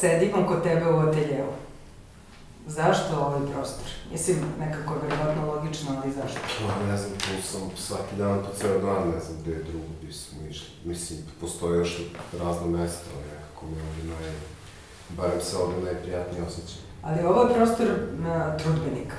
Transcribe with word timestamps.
sedimo 0.00 0.46
kod 0.46 0.62
tebe 0.62 0.90
u 0.90 0.98
ateljevu. 0.98 1.52
Zašto 2.66 3.16
ovaj 3.20 3.52
prostor? 3.52 3.86
Mislim, 4.12 4.38
nekako 4.58 4.94
je 4.94 5.00
verovatno 5.08 5.54
logično, 5.54 5.90
ali 6.02 6.12
zašto? 6.12 6.40
Pa, 6.66 6.86
ne 6.90 6.96
znam, 6.96 7.12
tu 7.12 7.48
sam 7.48 7.60
svaki 7.76 8.16
dan, 8.18 8.38
to 8.38 8.48
ceo 8.60 8.78
dan, 8.78 9.10
ne 9.14 9.20
znam 9.20 9.36
gde 9.42 9.50
je 9.50 9.62
drugo 9.62 9.86
bi 10.02 10.12
smo 10.12 10.38
išli. 10.50 10.68
Mislim, 10.84 11.18
postoje 11.40 11.78
još 11.78 11.98
razna 12.38 12.66
mesta, 12.66 13.04
ali 13.14 13.24
nekako 13.34 13.66
mi 13.66 13.76
je 13.76 13.82
ovdje 13.88 14.04
naj... 14.04 14.32
Barem 15.16 15.40
se 15.40 15.56
ovdje 15.56 15.84
najprijatnije 15.84 16.42
osjećam. 16.42 16.82
Ali 17.02 17.26
ovo 17.26 17.42
je 17.42 17.54
prostor 17.54 17.86
na 18.18 18.56
trudbenika. 18.56 19.16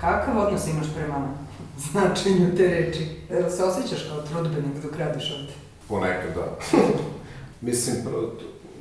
Kakav 0.00 0.38
odnos 0.38 0.66
imaš 0.66 0.86
prema 0.94 1.28
značenju 1.90 2.56
te 2.56 2.66
reči? 2.68 3.08
Jel 3.30 3.50
se 3.50 3.64
osjećaš 3.64 4.08
kao 4.08 4.22
trudbenik 4.22 4.82
dok 4.82 4.96
radiš 4.96 5.30
ovde? 5.30 5.52
Ponekad, 5.88 6.34
da. 6.34 6.56
Mislim, 7.66 7.96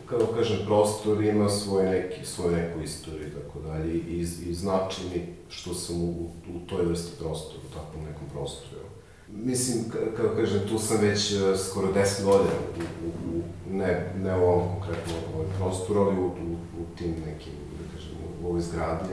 kao 0.10 0.20
kažem, 0.36 0.58
prostor 0.66 1.24
ima 1.24 1.50
svoj 1.50 1.86
neki, 1.86 2.26
svoj 2.26 2.56
neku 2.56 2.82
istoriju 2.82 3.28
i 3.28 3.32
tako 3.32 3.60
dalje 3.60 3.94
i, 3.94 4.28
i 4.46 4.54
znači 4.54 5.02
mi 5.14 5.36
što 5.50 5.74
sam 5.74 6.02
u, 6.02 6.32
u 6.56 6.68
toj 6.70 6.86
vrsti 6.86 7.20
prostora, 7.20 7.60
u 7.70 7.74
takvom 7.74 8.04
nekom 8.04 8.30
prostoru. 8.32 8.90
Mislim, 9.34 9.84
kao 10.18 10.30
kažem, 10.36 10.68
tu 10.70 10.80
sam 10.80 10.98
već 11.02 11.32
uh, 11.32 11.60
skoro 11.60 11.88
10 11.94 12.24
godina, 12.24 12.52
u, 12.78 13.06
u, 13.06 13.38
u, 13.38 13.42
ne, 13.72 14.14
ne 14.24 14.38
u 14.38 14.44
ovom 14.44 14.68
konkretnom 14.70 15.18
ovaj 15.36 15.48
prostoru, 15.58 16.02
ali 16.02 16.20
u, 16.20 16.26
u, 16.26 16.54
u 16.82 16.98
tim 16.98 17.12
nekim, 17.12 17.54
da 17.80 17.96
kažem, 17.96 18.12
u 18.44 18.48
ovoj 18.48 18.62
zgradi. 18.62 19.04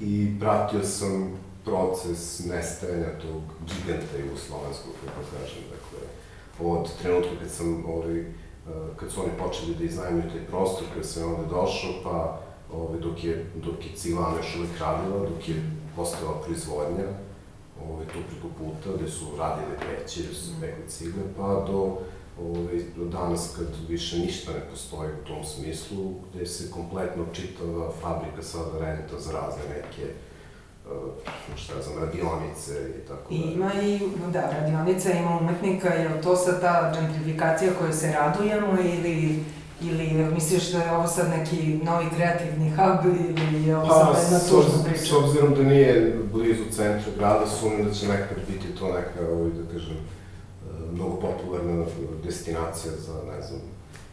I 0.00 0.40
pratio 0.40 0.84
sam 0.84 1.32
proces 1.64 2.44
nestajanja 2.44 3.18
tog 3.22 3.42
giganta 3.66 4.16
jugoslovenskog, 4.24 4.92
kako 5.04 5.20
kažem, 5.38 5.62
dakle, 5.70 6.08
od 6.60 6.98
trenutka 7.02 7.30
kad 7.40 7.50
sam 7.50 7.84
ovaj, 7.86 8.24
kad 8.96 9.10
su 9.10 9.20
oni 9.20 9.30
počeli 9.38 9.74
da 9.74 9.84
iznajmljuju 9.84 10.30
taj 10.30 10.46
prostor, 10.46 10.84
kad 10.94 11.06
sam 11.06 11.32
ovde 11.32 11.46
došao, 11.50 11.92
pa 12.04 12.40
ovaj, 12.72 13.00
dok 13.00 13.24
je, 13.24 13.50
dok 13.54 13.86
je 13.86 13.96
Ciglana 13.96 14.36
još 14.36 14.56
uvek 14.56 14.78
radila, 14.80 15.18
dok 15.18 15.48
je 15.48 15.70
postala 15.96 16.40
proizvodnja, 16.44 17.06
ovaj, 17.88 18.06
tu 18.06 18.18
preko 18.30 18.48
puta, 18.58 18.96
gde 18.96 19.10
su 19.10 19.24
radili 19.38 19.76
peće, 19.78 20.22
gde 20.22 20.34
su 20.34 20.50
pekli 20.60 20.88
cigle, 20.88 21.22
pa 21.36 21.42
do, 21.42 21.98
ovaj, 22.42 22.82
do 22.96 23.04
danas 23.04 23.54
kad 23.56 23.66
više 23.88 24.18
ništa 24.18 24.52
ne 24.52 24.70
postoji 24.70 25.10
u 25.10 25.26
tom 25.26 25.44
smislu, 25.44 26.14
gde 26.30 26.46
se 26.46 26.70
kompletno 26.70 27.24
čitava 27.32 27.92
fabrika 28.00 28.42
sada 28.42 28.78
renta 28.78 29.18
za 29.18 29.32
razne 29.32 29.62
neke 29.68 30.12
šta 31.56 31.74
ja 31.74 31.82
znam, 31.82 31.98
radionice 32.04 32.90
i 32.98 33.06
tako 33.08 33.34
I 33.34 33.36
ima 33.36 33.70
i, 33.82 34.00
da, 34.32 34.50
radionica 34.60 35.12
ima 35.12 35.38
umetnika, 35.40 35.88
je 35.88 36.20
to 36.22 36.36
sad 36.36 36.60
ta 36.60 36.92
gentrifikacija 37.00 37.72
koju 37.78 37.92
se 37.92 38.12
radujemo 38.12 38.80
ili 38.80 39.44
Ili 39.80 40.06
misliš 40.34 40.70
da 40.72 40.78
je 40.82 40.92
ovo 40.92 41.06
sad 41.06 41.30
neki 41.30 41.80
novi 41.84 42.06
kreativni 42.16 42.70
hub 42.70 43.12
ili 43.14 43.68
je 43.68 43.76
ovo 43.76 43.88
pa, 43.88 44.14
sad 44.14 44.22
jedna 44.22 44.38
tužna 44.38 44.84
priča? 44.84 45.04
S 45.04 45.12
obzirom 45.12 45.54
da 45.54 45.62
nije 45.62 46.18
blizu 46.32 46.64
centra 46.70 47.12
grada, 47.18 47.46
sumnjam 47.46 47.84
da 47.88 47.94
će 47.94 48.08
nekad 48.08 48.38
biti 48.48 48.74
to 48.78 48.86
neka, 48.86 49.32
ovaj, 49.32 49.50
da 49.50 49.72
kažem, 49.72 49.96
uh, 49.96 50.92
mnogo 50.92 51.16
popularna 51.16 51.84
destinacija 52.24 52.92
za, 52.92 53.12
ne 53.32 53.42
znam, 53.42 53.60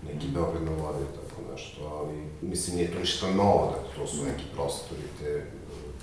neki 0.08 0.27
Beograd 0.27 0.63
na 0.63 0.71
vodi, 0.71 1.05
tako 1.15 1.52
nešto, 1.52 1.80
ali 1.97 2.15
mislim 2.41 2.75
nije 2.75 2.91
to 2.91 2.99
ništa 2.99 3.31
novo, 3.31 3.73
dakle 3.75 3.89
to 3.95 4.08
su 4.08 4.23
neki 4.25 4.43
prostori 4.55 5.08
te 5.19 5.45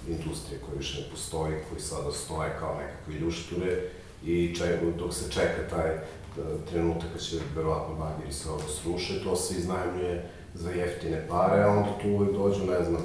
industrije 0.08 0.60
koje 0.66 0.78
više 0.78 1.00
ne 1.00 1.10
postoji, 1.10 1.54
koji 1.68 1.80
sada 1.80 2.12
stoje 2.12 2.50
kao 2.60 2.74
nekakve 2.74 3.14
ljušture 3.14 3.82
i 4.24 4.54
ček, 4.54 4.96
dok 4.98 5.14
se 5.14 5.30
čeka 5.30 5.68
taj 5.70 5.88
da, 6.36 6.42
trenutak 6.70 7.08
kad 7.12 7.22
će 7.22 7.36
verovatno 7.56 7.94
bageri 7.94 8.32
se 8.32 8.50
ovo 8.50 8.68
sruše, 8.82 9.24
to 9.24 9.36
se 9.36 9.54
iznajmljuje 9.58 10.30
za 10.54 10.70
jeftine 10.70 11.26
pare, 11.28 11.62
a 11.62 11.68
onda 11.68 11.88
tu 12.02 12.08
uvek 12.08 12.32
dođu, 12.32 12.64
ne 12.64 12.84
znam, 12.84 13.02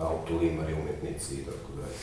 autolimari, 0.00 0.74
umetnici 0.74 1.34
i 1.34 1.44
tako 1.44 1.72
dalje. 1.76 1.94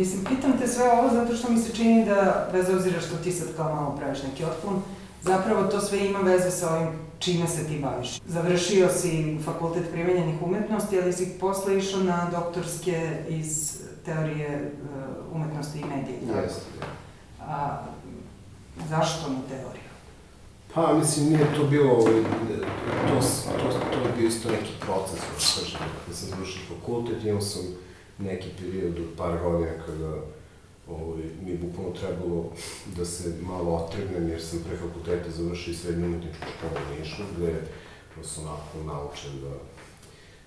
Mislim, 0.00 0.24
pitam 0.24 0.58
te 0.58 0.68
sve 0.68 0.92
ovo 0.92 1.10
zato 1.14 1.36
što 1.36 1.52
mi 1.52 1.58
se 1.58 1.76
čini 1.76 2.04
da, 2.04 2.48
bez 2.52 2.68
obzira 2.70 3.00
što 3.00 3.16
ti 3.16 3.32
sad 3.32 3.48
kao 3.56 3.74
malo 3.74 3.96
praviš 3.96 4.22
neki 4.22 4.44
otklon, 4.44 4.82
zapravo 5.22 5.62
to 5.62 5.80
sve 5.80 6.06
ima 6.06 6.18
veze 6.18 6.50
sa 6.50 6.74
ovim 6.74 6.88
čime 7.18 7.46
se 7.46 7.66
ti 7.66 7.78
baviš. 7.78 8.20
Završio 8.26 8.88
si 8.88 9.38
fakultet 9.44 9.90
primenjenih 9.92 10.42
umetnosti, 10.42 11.00
ali 11.00 11.12
si 11.12 11.38
posle 11.40 11.78
išao 11.78 12.00
na 12.00 12.30
doktorske 12.30 13.16
iz 13.28 13.78
teorije 14.06 14.72
uh, 14.72 15.36
umetnosti 15.36 15.78
i 15.80 15.84
medija. 15.84 16.40
Jeste. 16.42 16.62
A 17.40 17.84
zašto 18.88 19.30
na 19.30 19.40
teoriju? 19.48 19.86
Pa, 20.74 20.94
mislim, 20.94 21.26
nije 21.28 21.54
to 21.56 21.64
bilo, 21.64 21.92
ovaj, 21.92 22.22
to, 23.08 23.20
to, 23.58 23.80
to 23.92 24.08
je 24.08 24.12
bio 24.18 24.28
isto 24.28 24.50
neki 24.50 24.72
proces, 24.80 25.20
da 25.20 25.60
kažem, 25.60 25.80
kada 26.04 26.16
sam 26.16 26.28
završio 26.28 26.62
fakultet, 26.68 27.24
imao 27.24 27.40
sam 27.40 27.62
neki 28.18 28.48
period 28.58 28.98
od 28.98 29.16
par 29.16 29.38
godina 29.42 29.72
kada 29.86 30.12
ovaj, 30.88 31.22
mi 31.42 31.50
je 31.50 31.58
bukvalno 31.58 31.92
trebalo 31.92 32.52
da 32.96 33.04
se 33.04 33.34
malo 33.42 33.76
otregnem, 33.76 34.28
jer 34.28 34.42
sam 34.42 34.58
pre 34.68 34.76
fakulteta 34.76 35.30
završio 35.30 35.72
i 35.72 35.76
srednju 35.76 36.06
umetničku 36.06 36.44
školu 36.58 36.84
u 36.86 36.98
Nišu, 36.98 37.22
gde 37.36 37.62
vas 38.16 38.38
onako 38.38 38.78
naučen 38.86 39.40
da 39.40 39.54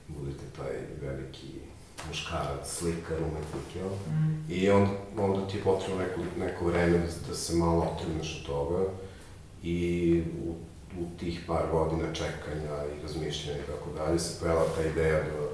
budete 0.07 0.43
taj 0.57 0.73
veliki 1.01 1.68
muškarac, 2.07 2.77
slikar, 2.77 3.17
umetnik, 3.17 3.75
jel? 3.75 3.89
Mm. 3.89 4.45
I 4.49 4.69
onda, 4.69 4.91
onda 5.17 5.47
ti 5.47 5.57
je 5.57 5.63
potrebno 5.63 6.03
neko, 6.03 6.21
neko 6.39 6.65
vreme 6.65 6.97
da, 6.97 7.27
da 7.27 7.35
se 7.35 7.55
malo 7.55 7.81
otregneš 7.93 8.39
od 8.39 8.45
toga 8.47 8.85
i 9.63 10.23
u, 10.45 10.55
u 11.01 11.17
tih 11.19 11.43
par 11.47 11.65
godina 11.71 12.13
čekanja 12.13 12.85
i 12.85 13.01
razmišljanja 13.01 13.59
i 13.59 13.67
tako 13.67 13.89
dalje 13.97 14.19
se 14.19 14.39
pojela 14.39 14.65
ta 14.75 14.83
ideja 14.83 15.23
da 15.23 15.47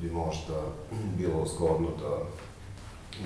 bi 0.00 0.10
možda 0.10 0.62
bilo 1.18 1.46
zgodno 1.46 1.88
da 2.00 2.18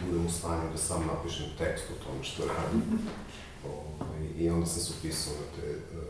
budem 0.06 0.26
u 0.26 0.30
stanju 0.30 0.70
da 0.72 0.78
sam 0.78 1.06
napišem 1.06 1.46
tekst 1.58 1.84
o 1.90 2.04
tome 2.04 2.24
što 2.24 2.42
radim. 2.42 2.82
Ovaj, 3.66 4.26
I 4.38 4.50
onda 4.50 4.66
sam 4.66 4.82
se 4.82 4.92
upisao 4.98 5.32
na 5.32 5.62
te 5.62 5.70
uh, 5.70 6.04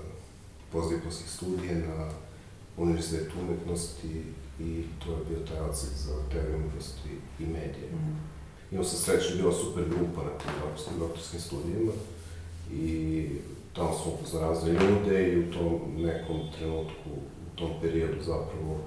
postdiplomske 0.73 1.29
studije 1.29 1.75
na 1.75 2.11
Univerzitetu 2.77 3.35
umetnosti 3.41 4.23
i 4.61 4.85
to 5.05 5.13
je 5.13 5.25
bio 5.29 5.47
taj 5.47 5.61
odsek 5.61 5.91
za 5.91 6.15
teoriju 6.33 6.57
umetnosti 6.57 7.09
i 7.39 7.47
medije. 7.47 7.89
Mm. 7.93 8.21
Imao 8.73 8.85
sam 8.85 8.99
sreću, 8.99 9.37
bila 9.37 9.53
super 9.53 9.85
grupa 9.89 10.23
na 10.23 10.39
tim 10.39 10.53
doktorskim, 10.61 10.99
doktorskim 10.99 11.41
studijima 11.41 11.93
i 12.73 13.27
tamo 13.73 13.95
smo 14.03 14.13
upoznali 14.13 14.73
ljude 14.73 15.33
i 15.33 15.39
u 15.39 15.53
tom 15.53 15.81
nekom 15.97 16.41
trenutku, 16.59 17.11
u 17.47 17.59
tom 17.59 17.71
periodu 17.81 18.23
zapravo 18.23 18.81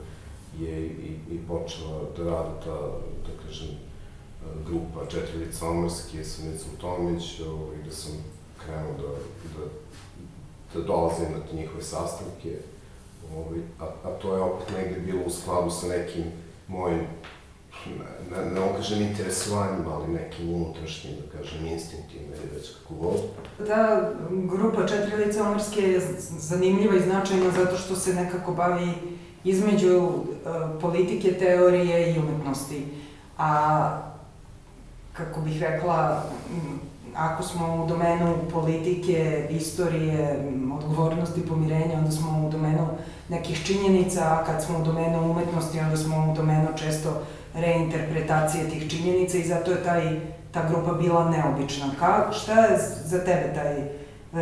je 0.60 0.86
i, 0.88 1.18
i 1.32 1.40
počela 1.48 2.02
da 2.18 2.24
radi 2.24 2.56
ta, 2.64 2.80
da 3.26 3.44
kažem, 3.46 3.68
grupa 4.68 5.06
Četiri 5.06 5.46
lica 5.46 5.70
Omorske 5.70 6.24
sa 6.24 6.44
Nicom 6.44 6.70
Tomić, 6.82 7.40
ovaj, 7.40 7.78
gde 7.82 7.92
sam 7.92 8.12
krenuo 8.66 8.94
da, 8.94 9.10
da, 9.54 9.66
da 10.74 10.88
dolazim 10.88 11.32
na 11.32 11.46
te 11.50 11.56
njihove 11.56 11.84
sastanke, 11.84 12.58
ovaj, 13.36 13.60
a, 13.80 13.86
a 14.04 14.10
to 14.22 14.36
je 14.36 14.42
opet 14.42 14.68
negde 14.78 15.00
bilo 15.00 15.22
u 15.26 15.30
skladu 15.30 15.70
sa 15.70 15.88
nekim 15.88 16.24
mojim 16.68 17.08
ne, 17.86 18.46
ne, 18.46 18.52
ne 18.52 18.74
kažem 18.78 19.02
interesovanjem, 19.02 19.88
ali 19.88 20.14
nekim 20.14 20.54
unutrašnjim, 20.54 21.14
da 21.16 21.38
kažem, 21.38 21.66
instinktima 21.66 22.36
ili 22.36 22.56
već 22.56 22.70
kako 22.74 22.94
god. 22.94 23.20
Ta 23.68 24.10
grupa 24.30 24.88
Četiri 24.88 25.26
lice 25.26 25.42
Omorske 25.42 25.82
je 25.82 26.02
zanimljiva 26.38 26.96
i 26.96 27.02
značajna 27.02 27.52
zato 27.52 27.78
što 27.78 27.96
se 27.96 28.14
nekako 28.14 28.52
bavi 28.52 28.94
između 29.44 29.98
uh, 29.98 30.14
politike, 30.82 31.34
teorije 31.34 32.14
i 32.14 32.20
umetnosti. 32.20 32.86
A 33.38 34.02
kako 35.14 35.42
bih 35.42 35.62
rekla, 35.62 36.24
ako 37.16 37.44
smo 37.44 37.84
u 37.84 37.88
domenu 37.88 38.36
politike, 38.52 39.48
istorije, 39.50 40.50
odgovornosti, 40.74 41.48
pomirenja, 41.48 41.98
onda 41.98 42.12
smo 42.12 42.48
u 42.48 42.52
domenu 42.52 42.88
nekih 43.30 43.66
činjenica, 43.66 44.22
a 44.22 44.44
kad 44.46 44.64
smo 44.64 44.80
u 44.80 44.84
domenu 44.84 45.32
umetnosti, 45.32 45.80
onda 45.80 45.98
smo 45.98 46.32
u 46.32 46.36
domenu 46.36 46.68
često 46.76 47.10
reinterpretacije 47.54 48.70
tih 48.70 48.90
činjenica 48.90 49.38
i 49.38 49.48
zato 49.48 49.72
je 49.72 49.84
taj, 49.84 50.20
ta 50.52 50.70
grupa 50.70 50.94
bila 50.94 51.30
neobična. 51.30 51.86
Ka, 52.00 52.32
šta 52.32 52.66
je 52.66 52.78
za 53.06 53.18
tebe 53.18 53.54
taj 53.56 53.76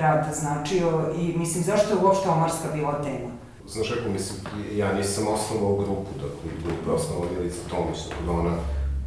rad 0.02 0.36
značio 0.36 1.12
i 1.18 1.38
mislim 1.38 1.64
zašto 1.64 1.94
je 1.94 2.04
uopšte 2.04 2.30
Omarska 2.30 2.68
bila 2.76 3.02
tema? 3.02 3.30
Znaš 3.68 3.90
kako, 3.90 4.10
mislim, 4.10 4.40
ja 4.76 4.94
nisam 4.94 5.28
osnovao 5.28 5.76
grupu, 5.76 6.12
dakle, 6.14 6.52
grupa 6.66 6.92
je 6.92 6.96
osnovao 6.96 7.26
Milica 7.32 7.70
Tomić, 7.70 7.98
tako 8.10 8.24
da 8.26 8.32
ona 8.32 8.56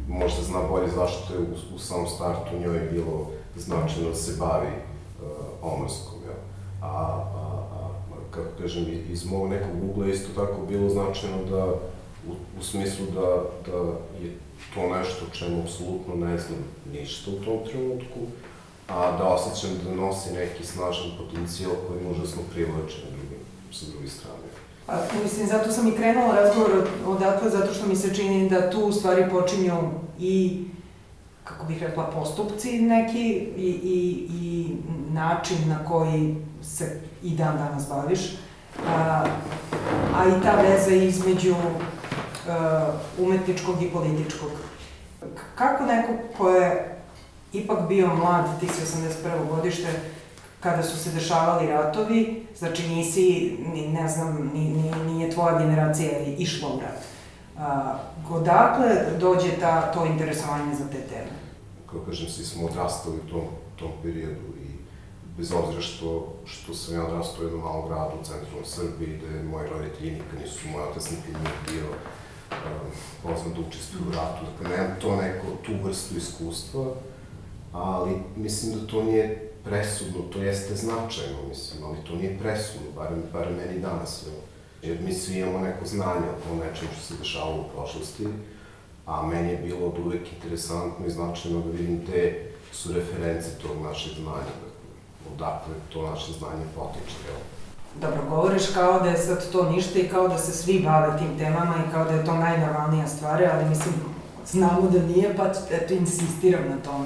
možda 0.07 0.43
zna 0.43 0.59
bolje 0.69 0.87
zašto 0.87 1.33
je 1.33 1.39
u, 1.39 1.75
u 1.75 1.79
samom 1.79 2.07
startu 2.07 2.59
njoj 2.59 2.79
bilo 2.91 3.31
značajno 3.55 4.09
da 4.09 4.15
se 4.15 4.35
bavi 4.39 4.67
uh, 4.67 5.73
Omarskom, 5.73 6.19
ja. 6.27 6.35
A, 6.81 6.87
a, 6.87 7.63
a, 7.71 7.89
kako 8.31 8.49
kažem, 8.61 8.85
iz 9.09 9.25
mog 9.25 9.49
nekog 9.49 9.89
ugla 9.89 10.07
isto 10.07 10.45
tako 10.45 10.65
bilo 10.69 10.89
značajno 10.89 11.45
da, 11.49 11.65
u, 12.27 12.31
u 12.59 12.63
smislu 12.63 13.05
da, 13.05 13.43
da 13.71 13.77
je 14.23 14.37
to 14.73 14.97
nešto 14.97 15.25
čemu 15.31 15.61
apsolutno 15.63 16.15
ne 16.15 16.37
znam 16.37 16.59
ništa 16.93 17.31
u 17.31 17.45
tom 17.45 17.57
trenutku, 17.69 18.19
a 18.87 19.17
da 19.17 19.23
osjećam 19.23 19.69
da 19.85 19.95
nosi 19.95 20.33
neki 20.33 20.65
snažan 20.65 21.11
potencijal 21.17 21.71
koji 21.87 22.03
može 22.03 22.27
smo 22.31 22.41
privlačeni 22.53 23.11
drugim, 23.11 23.45
sa 23.71 23.85
druge 23.91 24.07
strane. 24.07 24.43
Pa, 24.85 24.93
mislim, 25.23 25.47
zato 25.47 25.71
sam 25.71 25.87
i 25.87 25.95
krenula 25.95 26.35
razgovor 26.35 26.87
odatle, 27.07 27.49
zato 27.49 27.73
što 27.73 27.87
mi 27.87 27.95
se 27.95 28.15
čini 28.15 28.49
da 28.49 28.69
tu 28.69 28.79
u 28.79 28.91
stvari 28.91 29.29
počinju 29.31 29.73
i, 30.19 30.63
kako 31.43 31.65
bih 31.65 31.83
rekla, 31.83 32.11
postupci 32.11 32.81
neki 32.81 33.29
i, 33.57 33.69
i, 33.83 34.27
i 34.41 34.75
način 35.13 35.57
na 35.67 35.85
koji 35.85 36.35
se 36.63 37.01
i 37.23 37.35
dan 37.35 37.57
danas 37.57 37.89
baviš, 37.89 38.19
a, 38.87 39.25
a 40.15 40.27
i 40.27 40.43
ta 40.43 40.61
veza 40.61 40.91
između 40.95 41.55
a, 42.49 42.91
umetničkog 43.19 43.81
i 43.81 43.89
političkog. 43.89 44.49
Kako 45.55 45.85
neko 45.85 46.13
ko 46.37 46.49
je 46.49 46.97
ipak 47.53 47.87
bio 47.87 48.15
mlad, 48.15 48.59
ti 48.59 48.67
si 48.67 48.97
81. 48.97 49.55
godište, 49.55 49.89
kada 50.59 50.83
su 50.83 50.97
se 50.97 51.11
dešavali 51.11 51.67
ratovi, 51.67 52.45
znači 52.57 52.87
nisi, 52.87 53.57
ni, 53.73 53.87
ne 53.87 54.09
znam, 54.09 54.51
ni, 54.53 54.59
ni, 54.59 55.13
nije 55.13 55.31
tvoja 55.31 55.59
generacija 55.59 56.09
išla 56.37 56.69
u 56.69 56.79
rat. 56.79 57.12
Odakle 58.29 59.17
dođe 59.19 59.59
ta, 59.59 59.91
to 59.91 60.05
interesovanje 60.05 60.75
za 60.75 60.85
te 60.85 61.01
teme? 61.01 61.31
Kao 61.91 61.99
kažem, 62.05 62.29
svi 62.29 62.45
smo 62.45 62.67
odrastali 62.67 63.15
u 63.17 63.29
tom, 63.31 63.47
tom 63.75 63.91
periodu 64.03 64.49
i 64.63 64.73
bez 65.37 65.51
obzira 65.51 65.81
što, 65.81 66.33
što 66.45 66.73
sam 66.73 66.95
ja 66.95 67.05
odrastao 67.05 67.41
u 67.41 67.43
jednom 67.43 67.63
malom 67.63 67.87
gradu 67.87 68.11
u 68.21 68.23
centralnom 68.23 68.65
Srbiji, 68.65 69.17
gde 69.17 69.43
moji 69.43 69.69
roditelji 69.69 70.11
nikad 70.11 70.39
nisu, 70.41 70.67
moj 70.67 70.83
otac 70.83 71.11
nikad 71.11 71.41
nije 71.41 71.55
bio 71.69 71.89
um, 71.89 72.91
pozvan 73.23 73.53
da 73.53 73.67
učestvuje 73.67 74.07
u 74.07 74.11
ratu, 74.11 74.45
dakle 74.45 74.77
nemam 74.77 74.95
to 75.01 75.15
neko, 75.15 75.47
tu 75.65 75.71
vrstu 75.83 76.17
iskustva, 76.17 76.85
ali 77.73 78.11
mislim 78.35 78.73
da 78.73 78.87
to 78.87 79.03
nije 79.03 79.51
presudno, 79.63 80.21
to 80.21 80.41
jeste 80.41 80.75
značajno, 80.75 81.37
mislim, 81.49 81.83
ali 81.83 81.97
to 82.07 82.15
nije 82.15 82.39
presudno, 82.39 82.91
barem, 82.95 83.23
barem 83.33 83.55
meni 83.55 83.79
danas, 83.79 84.23
jo. 84.27 84.52
Jer 84.83 84.97
mi 85.01 85.13
svi 85.13 85.39
imamo 85.39 85.59
neko 85.59 85.85
znanje 85.85 86.27
o 86.51 86.55
nečem 86.55 86.87
što 86.93 87.01
se 87.01 87.13
dešavalo 87.19 87.61
u 87.61 87.69
prošlosti, 87.75 88.27
a 89.05 89.27
meni 89.27 89.49
je 89.49 89.57
bilo 89.57 89.87
od 89.87 89.99
uvek 90.05 90.33
interesantno 90.33 91.05
i 91.05 91.11
značajno 91.11 91.61
da 91.61 91.71
vidim 91.71 92.05
te 92.05 92.51
su 92.71 92.93
reference 92.93 93.49
tog 93.49 93.81
našeg 93.83 94.13
znanja, 94.13 94.37
dakle, 94.37 94.69
odakle 95.33 95.73
to 95.93 96.09
naše 96.09 96.31
znanje 96.31 96.65
potiče, 96.75 97.17
jel? 97.27 97.39
Dobro, 98.01 98.29
govoriš 98.29 98.63
kao 98.73 98.99
da 98.99 99.09
je 99.09 99.17
sad 99.17 99.51
to 99.51 99.69
ništa 99.69 99.99
i 99.99 100.07
kao 100.09 100.27
da 100.27 100.37
se 100.37 100.51
svi 100.51 100.79
bave 100.79 101.17
tim 101.17 101.37
temama 101.37 101.75
i 101.75 101.91
kao 101.91 102.05
da 102.05 102.11
je 102.11 102.25
to 102.25 102.33
najnormalnija 102.33 103.07
stvar, 103.07 103.43
ali 103.53 103.69
mislim, 103.69 103.93
znamo 104.51 104.89
da 104.89 104.99
nije, 104.99 105.35
pa 105.37 105.51
eto, 105.71 105.93
insistiram 105.93 106.69
na 106.69 106.77
tome. 106.85 107.05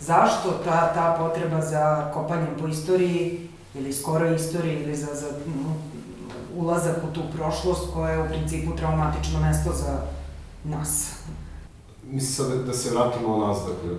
Zašto 0.00 0.50
ta, 0.64 0.94
ta 0.94 1.16
potreba 1.18 1.60
za 1.60 2.10
kopanjem 2.14 2.56
po 2.60 2.66
istoriji 2.66 3.48
ili 3.74 3.92
skoro 3.92 4.34
istoriji 4.34 4.82
ili 4.82 4.96
za, 4.96 5.14
za 5.14 5.26
ulazak 6.56 6.96
u 7.10 7.14
tu 7.14 7.20
prošlost 7.36 7.92
koja 7.94 8.12
je 8.12 8.22
u 8.22 8.28
principu 8.28 8.76
traumatično 8.76 9.40
mesto 9.40 9.72
za 9.72 9.98
nas? 10.64 11.12
Mislim 12.10 12.32
sad 12.32 12.58
da, 12.58 12.64
da 12.64 12.72
se 12.72 12.90
vratimo 12.90 13.34
o 13.34 13.46
nas, 13.46 13.58
dakle, 13.58 13.96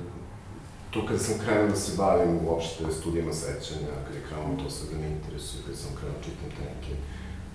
to 0.92 1.06
kada 1.06 1.20
sam 1.20 1.40
krenuo 1.40 1.68
da 1.68 1.76
se 1.76 1.98
bavim 1.98 2.40
uopšte 2.48 2.92
studijama 3.00 3.34
sećanja, 3.34 3.88
kada 4.06 4.18
je 4.18 4.26
krenuo 4.30 4.64
to 4.64 4.70
sve 4.70 4.90
da 4.92 5.02
me 5.02 5.08
interesuje, 5.08 5.64
kada 5.66 5.78
sam 5.78 5.96
krenuo 6.00 6.18
čitam 6.24 6.50
te 6.58 6.64
neke 6.64 7.02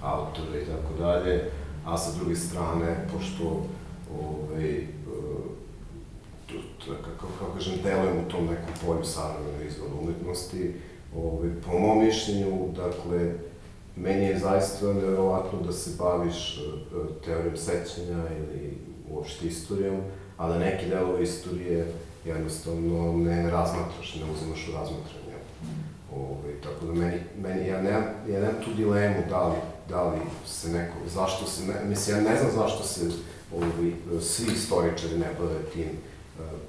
autore 0.02 0.62
i 0.62 0.66
tako 0.66 1.02
dalje, 1.02 1.50
a 1.86 1.98
sa 1.98 2.18
druge 2.18 2.36
strane, 2.36 3.08
pošto 3.12 3.66
ovaj, 4.20 4.86
kako, 6.86 7.26
kako 7.38 7.52
kažem, 7.54 7.74
delujem 7.82 8.18
u 8.26 8.30
tom 8.30 8.44
nekom 8.44 8.74
polju 8.86 9.04
savremene 9.04 9.66
izvoda 9.66 9.94
umetnosti, 10.02 10.74
ovaj, 11.16 11.50
po 11.66 11.78
mom 11.78 12.04
mišljenju, 12.04 12.68
dakle, 12.76 13.34
meni 13.96 14.24
je 14.24 14.38
zaista 14.38 14.92
nevjerovatno 14.92 15.60
da 15.66 15.72
se 15.72 15.90
baviš 15.98 16.58
e, 16.58 16.62
teorijom 17.24 17.56
sećanja 17.56 18.24
ili 18.38 18.78
uopšte 19.10 19.46
istorijom, 19.46 20.00
a 20.36 20.48
da 20.48 20.58
neki 20.58 20.86
delove 20.86 21.22
istorije 21.22 21.92
jednostavno 22.24 23.12
ne 23.16 23.50
razmatraš, 23.50 24.14
ne 24.14 24.32
uzimaš 24.32 24.68
u 24.68 24.72
razmatranje. 24.72 25.36
Ovaj, 26.16 26.52
tako 26.62 26.86
da 26.86 26.92
meni, 26.92 27.20
meni 27.42 27.68
ja, 27.68 27.82
nemam, 27.82 28.04
ja 28.28 28.40
nemam 28.40 28.62
tu 28.64 28.74
dilemu 28.76 29.22
da 29.28 29.48
li, 29.48 29.56
da 29.88 30.10
li 30.10 30.18
se 30.46 30.68
neko, 30.68 30.94
zašto 31.14 31.46
se, 31.46 31.66
ne, 31.66 31.74
mislim, 31.84 32.16
ja 32.16 32.30
ne 32.30 32.36
znam 32.36 32.50
zašto 32.52 32.84
se 32.84 33.00
ovaj, 33.54 34.20
svi 34.20 34.52
istoričari 34.52 35.18
ne 35.18 35.28
bave 35.38 35.62
tim 35.72 35.90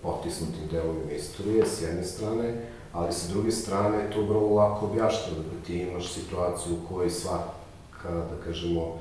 potisnutim 0.04 0.68
delovima 0.72 1.12
istorije, 1.12 1.66
s 1.66 1.82
jedne 1.82 2.04
strane, 2.04 2.54
ali 2.98 3.14
sa 3.14 3.34
druge 3.34 3.52
strane 3.52 4.10
to 4.14 4.22
vrlo 4.22 4.56
lako 4.56 4.86
objašnjava, 4.86 5.38
da 5.38 5.66
ti 5.66 5.78
imaš 5.78 6.14
situaciju 6.14 6.74
u 6.74 6.94
kojoj 6.94 7.10
svaka, 7.10 8.12
da 8.12 8.44
kažemo, 8.46 8.98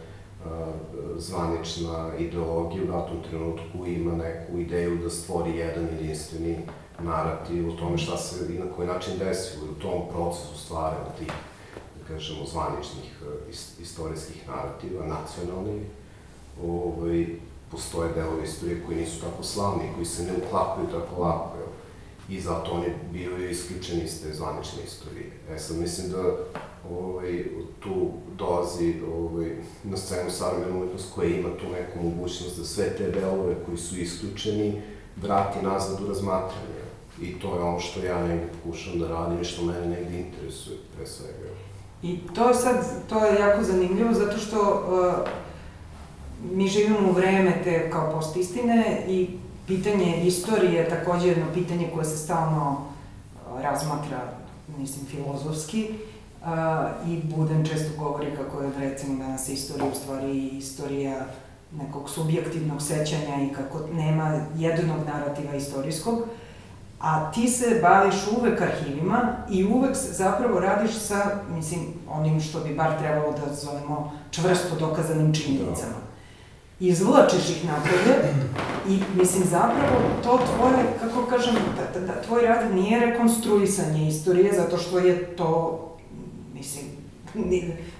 zvanična 1.18 2.10
ideologija 2.18 2.82
u 2.82 2.86
datom 2.86 3.22
trenutku 3.30 3.86
ima 3.86 4.14
neku 4.14 4.58
ideju 4.58 4.96
da 4.96 5.10
stvori 5.10 5.56
jedan 5.56 5.88
jedinstveni 5.92 6.56
narativ 6.98 7.68
o 7.68 7.72
tome 7.72 7.98
šta 7.98 8.16
se 8.16 8.54
i 8.54 8.58
na 8.58 8.64
koji 8.76 8.88
način 8.88 9.18
desilo 9.18 9.64
u 9.70 9.82
tom 9.82 10.02
procesu 10.12 10.58
stvaranja 10.64 11.10
tih, 11.18 11.32
da 11.98 12.14
kažemo, 12.14 12.46
zvaničnih 12.46 13.22
istorijskih 13.80 14.48
narativa, 14.48 15.06
nacionalnih, 15.06 15.82
ovaj, 16.64 17.26
postoje 17.70 18.12
delovi 18.14 18.44
istorije 18.44 18.82
koji 18.86 18.98
nisu 18.98 19.20
tako 19.20 19.42
slavni, 19.42 19.90
koji 19.94 20.06
se 20.06 20.22
ne 20.22 20.32
uklapaju 20.46 20.86
tako 20.86 21.22
lako? 21.22 21.65
I 22.28 22.40
zato 22.40 22.70
oni 22.72 22.86
bivaju 23.12 23.50
isključeni 23.50 24.04
iz 24.04 24.22
te 24.22 24.34
zvanične 24.34 24.78
istorije. 24.86 25.30
E 25.50 25.58
sad 25.58 25.76
mislim 25.76 26.10
da 26.10 26.36
ovaj, 26.90 27.44
tu 27.80 28.10
dolazi 28.38 28.94
ovaj, 29.16 29.56
na 29.84 29.96
scenu 29.96 30.30
savremena 30.30 30.76
umetnost 30.76 31.12
koja 31.14 31.28
ima 31.28 31.48
tu 31.48 31.64
neku 31.72 32.04
mogućnost 32.04 32.58
da 32.58 32.64
sve 32.64 32.96
te 32.96 33.10
delove 33.10 33.54
koji 33.66 33.78
su 33.78 34.00
isključeni 34.00 34.82
vrati 35.16 35.62
nazad 35.62 36.00
u 36.00 36.08
razmatranje. 36.08 36.86
I 37.20 37.38
to 37.38 37.54
je 37.54 37.62
ono 37.62 37.80
što 37.80 38.04
ja 38.04 38.26
negde 38.26 38.46
pokušam 38.64 38.98
da 38.98 39.08
radim 39.08 39.40
i 39.40 39.44
što 39.44 39.64
mene 39.64 39.86
negde 39.86 40.18
interesuje, 40.18 40.76
pre 40.96 41.06
svega. 41.06 41.46
I 42.02 42.18
to 42.34 42.48
je 42.48 42.54
sad, 42.54 43.08
to 43.08 43.24
je 43.24 43.40
jako 43.40 43.62
zanimljivo, 43.62 44.12
zato 44.12 44.38
što 44.38 44.58
uh, 44.60 45.28
mi 46.52 46.68
živimo 46.68 47.08
u 47.08 47.12
vreme 47.12 47.60
te 47.64 47.90
kao 47.90 48.12
postistine 48.12 49.04
i 49.08 49.28
pitanje 49.66 50.22
istorije 50.24 50.72
je 50.72 50.88
takođe 50.88 51.28
jedno 51.28 51.44
pitanje 51.54 51.90
koje 51.94 52.04
se 52.04 52.16
stalno 52.16 52.86
razmatra, 53.62 54.18
mislim, 54.78 55.06
filozofski. 55.06 55.88
I 57.06 57.20
Buden 57.24 57.66
često 57.66 57.98
govori 57.98 58.36
kako 58.36 58.62
je, 58.62 58.70
recimo, 58.78 59.18
danas 59.18 59.48
istorija 59.48 59.86
u 59.92 59.94
stvari 59.94 60.48
istorija 60.48 61.26
nekog 61.72 62.10
subjektivnog 62.10 62.82
sećanja 62.82 63.42
i 63.42 63.54
kako 63.54 63.80
nema 63.92 64.40
jednog 64.56 64.96
narativa 65.06 65.54
istorijskog, 65.54 66.22
a 67.00 67.32
ti 67.32 67.48
se 67.48 67.80
baviš 67.82 68.14
uvek 68.40 68.60
arhivima 68.60 69.32
i 69.50 69.64
uvek 69.64 69.96
zapravo 69.96 70.60
radiš 70.60 70.94
sa, 70.94 71.40
mislim, 71.56 71.80
onim 72.10 72.40
što 72.40 72.60
bi 72.60 72.74
bar 72.74 72.98
trebalo 72.98 73.32
da 73.32 73.54
zovemo 73.54 74.12
čvrsto 74.30 74.76
dokazanim 74.78 75.34
činjenicama. 75.34 75.92
Da 75.92 76.05
izvlačiš 76.80 77.50
ih 77.50 77.64
napolje 77.64 78.34
i 78.88 79.18
mislim 79.18 79.44
zapravo 79.44 80.00
to 80.22 80.38
tvoje, 80.56 80.84
kako 81.00 81.26
kažem, 81.26 81.54
da, 81.54 82.00
da, 82.00 82.06
da 82.06 82.22
tvoj 82.22 82.42
rad 82.42 82.74
nije 82.74 83.00
rekonstruisanje 83.00 84.08
istorije 84.08 84.52
zato 84.56 84.76
što 84.76 84.98
je 84.98 85.36
to, 85.36 85.80
mislim, 86.54 86.84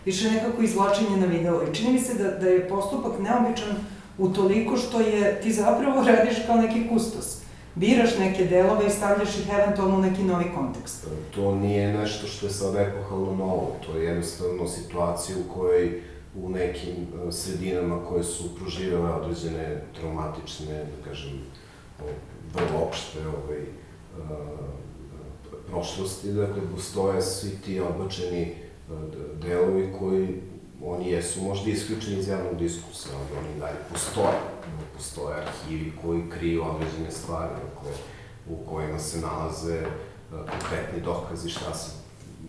više 0.04 0.30
nekako 0.30 0.62
izvlačenje 0.62 1.16
na 1.16 1.26
video 1.26 1.62
i 1.62 1.74
čini 1.74 1.92
mi 1.92 2.00
se 2.00 2.14
da, 2.14 2.30
da 2.30 2.48
je 2.48 2.68
postupak 2.68 3.12
neobičan 3.18 3.76
u 4.18 4.28
toliko 4.28 4.76
što 4.76 5.00
je, 5.00 5.40
ti 5.42 5.52
zapravo 5.52 6.04
radiš 6.08 6.36
kao 6.46 6.56
neki 6.56 6.88
kustos. 6.88 7.36
Biraš 7.74 8.18
neke 8.18 8.44
delove 8.44 8.86
i 8.86 8.90
stavljaš 8.90 9.36
ih 9.36 9.48
eventualno 9.52 9.96
u 9.96 10.00
neki 10.00 10.22
novi 10.22 10.44
kontekst. 10.54 11.06
To 11.34 11.54
nije 11.54 11.94
nešto 11.94 12.26
što 12.26 12.46
je 12.46 12.52
sad 12.52 12.74
epohalno 12.76 13.34
novo, 13.34 13.76
to 13.86 13.98
je 13.98 14.04
jednostavno 14.04 14.68
situacija 14.68 15.36
u 15.38 15.54
kojoj 15.54 16.02
u 16.42 16.48
nekim 16.48 16.94
e, 17.28 17.32
sredinama 17.32 18.04
koje 18.08 18.24
su 18.24 18.54
proživele 18.56 19.10
određene 19.10 19.82
traumatične, 20.00 20.84
da 20.84 21.08
kažem, 21.08 21.40
vrlo 22.54 22.86
opšte 22.86 23.18
ovaj, 23.28 23.58
e, 23.58 23.66
prošlosti, 25.66 26.32
dakle, 26.32 26.62
postoje 26.74 27.22
svi 27.22 27.50
ti 27.64 27.80
odbačeni 27.80 28.42
e, 28.42 28.54
delovi 29.42 29.94
koji 29.98 30.40
oni 30.84 31.10
jesu 31.10 31.42
možda 31.42 31.70
isključeni 31.70 32.18
iz 32.18 32.28
javnog 32.28 32.56
diskursa, 32.58 33.08
ali 33.14 33.46
oni 33.46 33.60
dalje 33.60 33.78
postoje. 33.92 34.38
Postoje 34.96 35.36
arhivi 35.36 35.92
koji 36.02 36.30
kriju 36.30 36.64
određene 36.64 37.10
stvari, 37.10 37.50
dakle, 37.50 37.92
u 38.50 38.70
kojima 38.70 38.98
se 38.98 39.20
nalaze 39.20 39.82
konkretni 40.30 41.00
dokazi 41.04 41.48
šta 41.48 41.74
se 41.74 41.90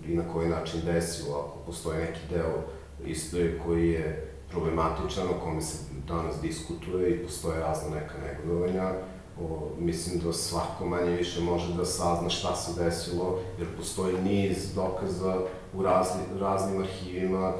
i 0.08 0.15
na 0.15 0.24
koji 0.34 0.50
način 0.50 0.82
desilo, 0.86 1.38
ako 1.38 1.58
postoje 1.65 2.00
neki 2.00 2.20
deo 2.29 2.63
istorije 3.05 3.59
koji 3.65 3.89
je 3.89 4.33
problematičan, 4.49 5.27
o 5.27 5.43
kome 5.43 5.61
se 5.61 5.77
danas 6.07 6.41
diskutuje 6.41 7.09
i 7.11 7.23
postoje 7.23 7.59
razne 7.59 7.89
neka 7.89 8.13
negodovanja. 8.25 8.93
O, 9.41 9.69
mislim 9.79 10.19
da 10.19 10.33
svako 10.33 10.85
manje 10.85 11.11
više 11.11 11.41
može 11.41 11.73
da 11.73 11.85
sazna 11.85 12.29
šta 12.29 12.55
se 12.55 12.83
desilo, 12.83 13.39
jer 13.59 13.67
postoji 13.77 14.21
niz 14.21 14.73
dokaza 14.75 15.39
u 15.73 15.83
razni, 15.83 16.21
raznim 16.39 16.81
arhivima 16.81 17.53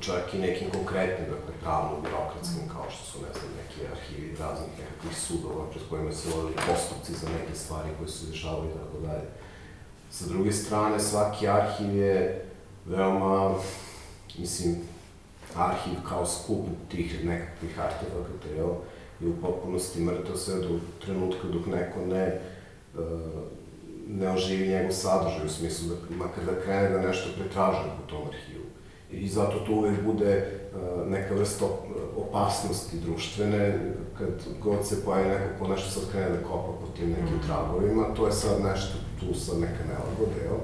čak 0.00 0.34
i 0.34 0.38
nekim 0.38 0.70
konkretnim, 0.70 1.26
dakle, 1.30 1.54
pravno-birokratskim, 1.62 2.68
kao 2.72 2.84
što 2.90 3.04
su, 3.04 3.18
ne 3.18 3.32
znam, 3.32 3.50
neki 3.62 3.92
arhivi 3.92 4.36
raznih 4.36 4.68
nekakvih 4.78 5.18
sudova, 5.18 5.70
pred 5.70 5.82
kojima 5.90 6.12
se 6.12 6.28
vodili 6.36 6.54
postupci 6.66 7.12
za 7.12 7.28
neke 7.28 7.54
stvari 7.54 7.88
koje 7.98 8.08
su 8.08 8.26
dešavali 8.26 8.68
i 8.68 8.72
tako 8.72 9.06
dalje. 9.06 9.26
Sa 10.10 10.26
druge 10.26 10.52
strane, 10.52 11.00
svaki 11.00 11.48
arhiv 11.48 11.96
je 11.96 12.44
veoma, 12.86 13.54
mislim, 14.38 14.76
arhiv 15.56 15.94
kao 16.08 16.26
skup 16.26 16.66
tih 16.88 17.24
nekakvih 17.24 17.80
artefakata, 17.80 18.48
jel, 18.56 18.70
je 19.20 19.28
u 19.28 19.36
potpunosti 19.42 20.00
mrtav 20.00 20.36
sve 20.36 20.54
do 20.54 20.78
trenutka 21.04 21.48
dok 21.48 21.66
neko 21.66 22.06
ne, 22.06 22.40
uh, 22.94 23.00
ne 24.08 24.30
oživi 24.30 24.68
njegov 24.68 24.92
sadržaj, 24.92 25.46
u 25.46 25.48
smislu 25.48 25.88
da, 25.88 26.16
makar 26.16 26.44
da 26.44 26.60
krene 26.64 26.88
da 26.88 27.02
nešto 27.02 27.28
pretražuje 27.38 27.92
po 28.00 28.10
tom 28.10 28.22
arhivu. 28.28 28.64
I 29.10 29.28
zato 29.28 29.58
to 29.58 29.72
uvek 29.72 30.02
bude 30.04 30.46
uh, 30.72 31.10
neka 31.10 31.34
vrsta 31.34 31.64
opasnosti 32.16 33.00
društvene, 33.00 33.78
kad 34.18 34.28
god 34.62 34.86
se 34.86 35.04
pojavi 35.04 35.28
neko 35.28 35.58
ko 35.58 35.68
nešto 35.68 36.00
sad 36.00 36.10
krene 36.10 36.28
da 36.28 36.42
kopa 36.48 36.72
po 36.80 36.86
tim 36.96 37.08
nekim 37.08 37.36
mhm. 37.36 37.46
tragovima, 37.46 38.14
to 38.14 38.26
je 38.26 38.32
sad 38.32 38.62
nešto, 38.64 38.94
tu 39.20 39.34
sad 39.40 39.60
neka 39.60 39.84
nelagode, 39.88 40.44
jel? 40.44 40.58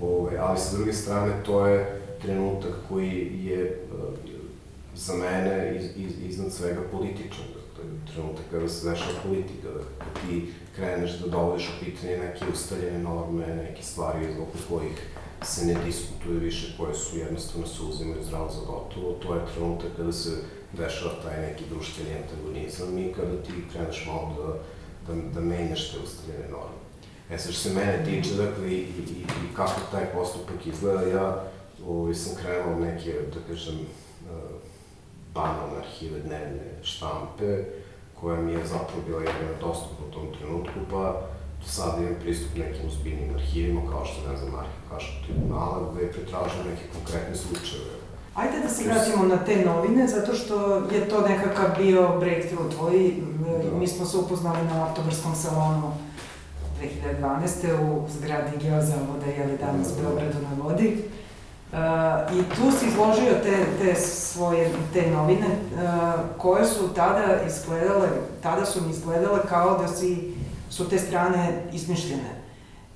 Ove, 0.00 0.38
ali 0.38 0.58
sa 0.58 0.76
druge 0.76 0.92
strane, 0.92 1.32
to 1.44 1.66
je 1.66 1.99
trenutak 2.22 2.72
koji 2.88 3.30
je 3.44 3.84
uh, 3.92 4.14
za 4.94 5.14
mene 5.14 5.76
iz, 5.76 5.84
iz, 5.96 6.30
iznad 6.30 6.52
svega 6.52 6.80
političan. 6.92 7.44
To 7.76 7.82
je 7.82 8.12
trenutak 8.14 8.44
kada 8.50 8.68
se 8.68 8.90
dešava 8.90 9.12
politika, 9.28 9.68
da 9.68 9.80
kada 9.98 10.10
ti 10.20 10.52
kreneš 10.76 11.18
da 11.18 11.28
dovodiš 11.28 11.68
u 11.68 11.84
pitanje 11.84 12.18
neke 12.18 12.44
ustaljene 12.52 12.98
norme, 12.98 13.46
neke 13.46 13.82
stvari 13.82 14.26
oko 14.40 14.58
kojih 14.68 14.92
se 15.42 15.66
ne 15.66 15.74
diskutuje 15.86 16.38
više, 16.38 16.74
koje 16.78 16.94
su 16.94 17.18
jednostavno 17.18 17.66
se 17.66 17.82
uzimaju 17.82 18.24
zdravo 18.24 18.50
za 18.50 18.60
gotovo, 18.60 19.12
to 19.12 19.34
je 19.34 19.40
trenutak 19.54 19.88
kada 19.96 20.12
se 20.12 20.30
dešava 20.72 21.12
taj 21.22 21.42
neki 21.42 21.64
društveni 21.70 22.10
antagonizam 22.22 22.98
i 22.98 23.12
kada 23.12 23.42
ti 23.42 23.52
kreneš 23.72 24.06
malo 24.06 24.36
da, 24.38 25.14
da, 25.14 25.22
da 25.34 25.40
menjaš 25.40 25.92
te 25.92 25.98
ustaljene 26.04 26.48
norme. 26.48 26.80
E 27.30 27.38
sad 27.38 27.52
što 27.52 27.68
se 27.68 27.74
mene 27.74 28.04
tiče, 28.04 28.34
dakle, 28.34 28.68
i, 28.68 28.76
i, 28.76 29.20
i 29.20 29.54
kako 29.56 29.80
taj 29.90 30.06
postupak 30.12 30.66
izgleda, 30.66 31.02
ja 31.02 31.49
ovaj, 31.88 32.14
sam 32.14 32.36
krenuo 32.42 32.80
neke, 32.80 33.12
da 33.34 33.40
kažem, 33.48 33.74
uh, 33.74 34.60
banalne 35.34 35.76
arhive 35.78 36.20
dnevne 36.20 36.66
štampe, 36.82 37.64
koja 38.20 38.40
mi 38.40 38.52
je 38.52 38.66
zapravo 38.66 39.02
bila 39.06 39.20
jedina 39.20 39.54
dostupna 39.60 40.06
u 40.08 40.12
tom 40.12 40.26
trenutku, 40.38 40.80
pa 40.90 41.22
sad 41.66 42.02
imam 42.02 42.14
pristup 42.20 42.56
nekim 42.56 42.88
uzbiljnim 42.88 43.34
arhivima, 43.34 43.80
kao 43.90 44.04
što, 44.04 44.30
ne 44.30 44.36
znam, 44.36 44.54
arhiv 44.54 44.82
Haškog 44.90 45.24
tribunala, 45.24 45.92
gde 45.92 46.12
pretražujem 46.12 46.66
neke 46.70 46.84
konkretne 46.94 47.36
slučajeve. 47.36 48.00
Ajde 48.34 48.60
da 48.62 48.68
se 48.68 48.84
vratimo 48.84 49.24
na 49.24 49.44
te 49.44 49.64
novine, 49.64 50.06
zato 50.06 50.34
što 50.34 50.76
je 50.76 51.08
to 51.08 51.20
nekakav 51.28 51.68
bio 51.78 52.18
breakthrough 52.20 52.74
tvoj. 52.74 53.14
Da. 53.64 53.78
Mi 53.78 53.86
smo 53.86 54.06
se 54.06 54.16
upoznali 54.16 54.66
na 54.66 54.86
oktobarskom 54.86 55.34
salonu 55.34 55.92
2012. 57.22 57.90
u 57.90 58.06
zgradi 58.18 58.56
Geozavoda, 58.62 59.26
li 59.26 59.58
danas 59.60 59.88
da, 59.88 59.94
da. 59.94 60.08
Beogradu 60.08 60.38
na 60.42 60.62
vodi. 60.62 61.02
Uh, 61.72 61.76
I 62.38 62.42
tu 62.42 62.78
si 62.78 62.86
izložio 62.86 63.32
te, 63.42 63.66
te 63.78 63.94
svoje, 64.00 64.72
te 64.92 65.10
novine, 65.10 65.46
uh, 65.46 66.20
koje 66.38 66.64
su 66.64 66.88
tada 66.94 67.42
izgledale, 67.46 68.08
tada 68.42 68.66
su 68.66 68.80
mi 68.84 68.90
izgledale 68.90 69.38
kao 69.48 69.78
da 69.78 69.88
si, 69.88 70.34
su 70.70 70.88
te 70.88 70.98
strane 70.98 71.62
izmišljene. 71.72 72.40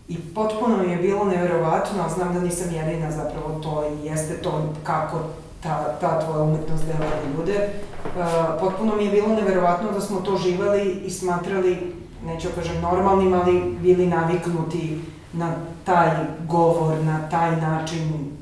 I 0.09 0.19
potpuno 0.19 0.83
je 0.83 0.97
bilo 0.97 1.25
neverovatno, 1.25 2.03
a 2.03 2.09
znam 2.09 2.35
da 2.35 2.41
nisam 2.41 2.75
jedina 2.75 3.11
zapravo 3.11 3.61
to 3.63 3.85
i 3.89 4.07
jeste 4.07 4.43
to 4.43 4.63
kako 4.85 5.19
ta, 5.63 5.97
ta 6.01 6.21
tvoja 6.21 6.43
umetnost 6.43 6.85
dela 6.85 7.11
ljude. 7.37 7.69
Uh, 8.05 8.23
potpuno 8.61 8.97
mi 8.97 9.05
je 9.05 9.11
bilo 9.11 9.29
neverovatno 9.29 9.93
da 9.93 10.01
smo 10.01 10.21
to 10.21 10.37
živali 10.37 10.91
i 10.91 11.11
smatrali, 11.11 11.95
neću 12.27 12.49
da 12.49 12.55
kažem 12.55 12.83
normalnim, 12.83 13.35
ali 13.35 13.77
bili 13.81 14.07
naviknuti 14.07 15.01
na 15.33 15.53
taj 15.85 16.11
govor, 16.49 17.05
na 17.05 17.29
taj 17.31 17.57
način 17.57 18.35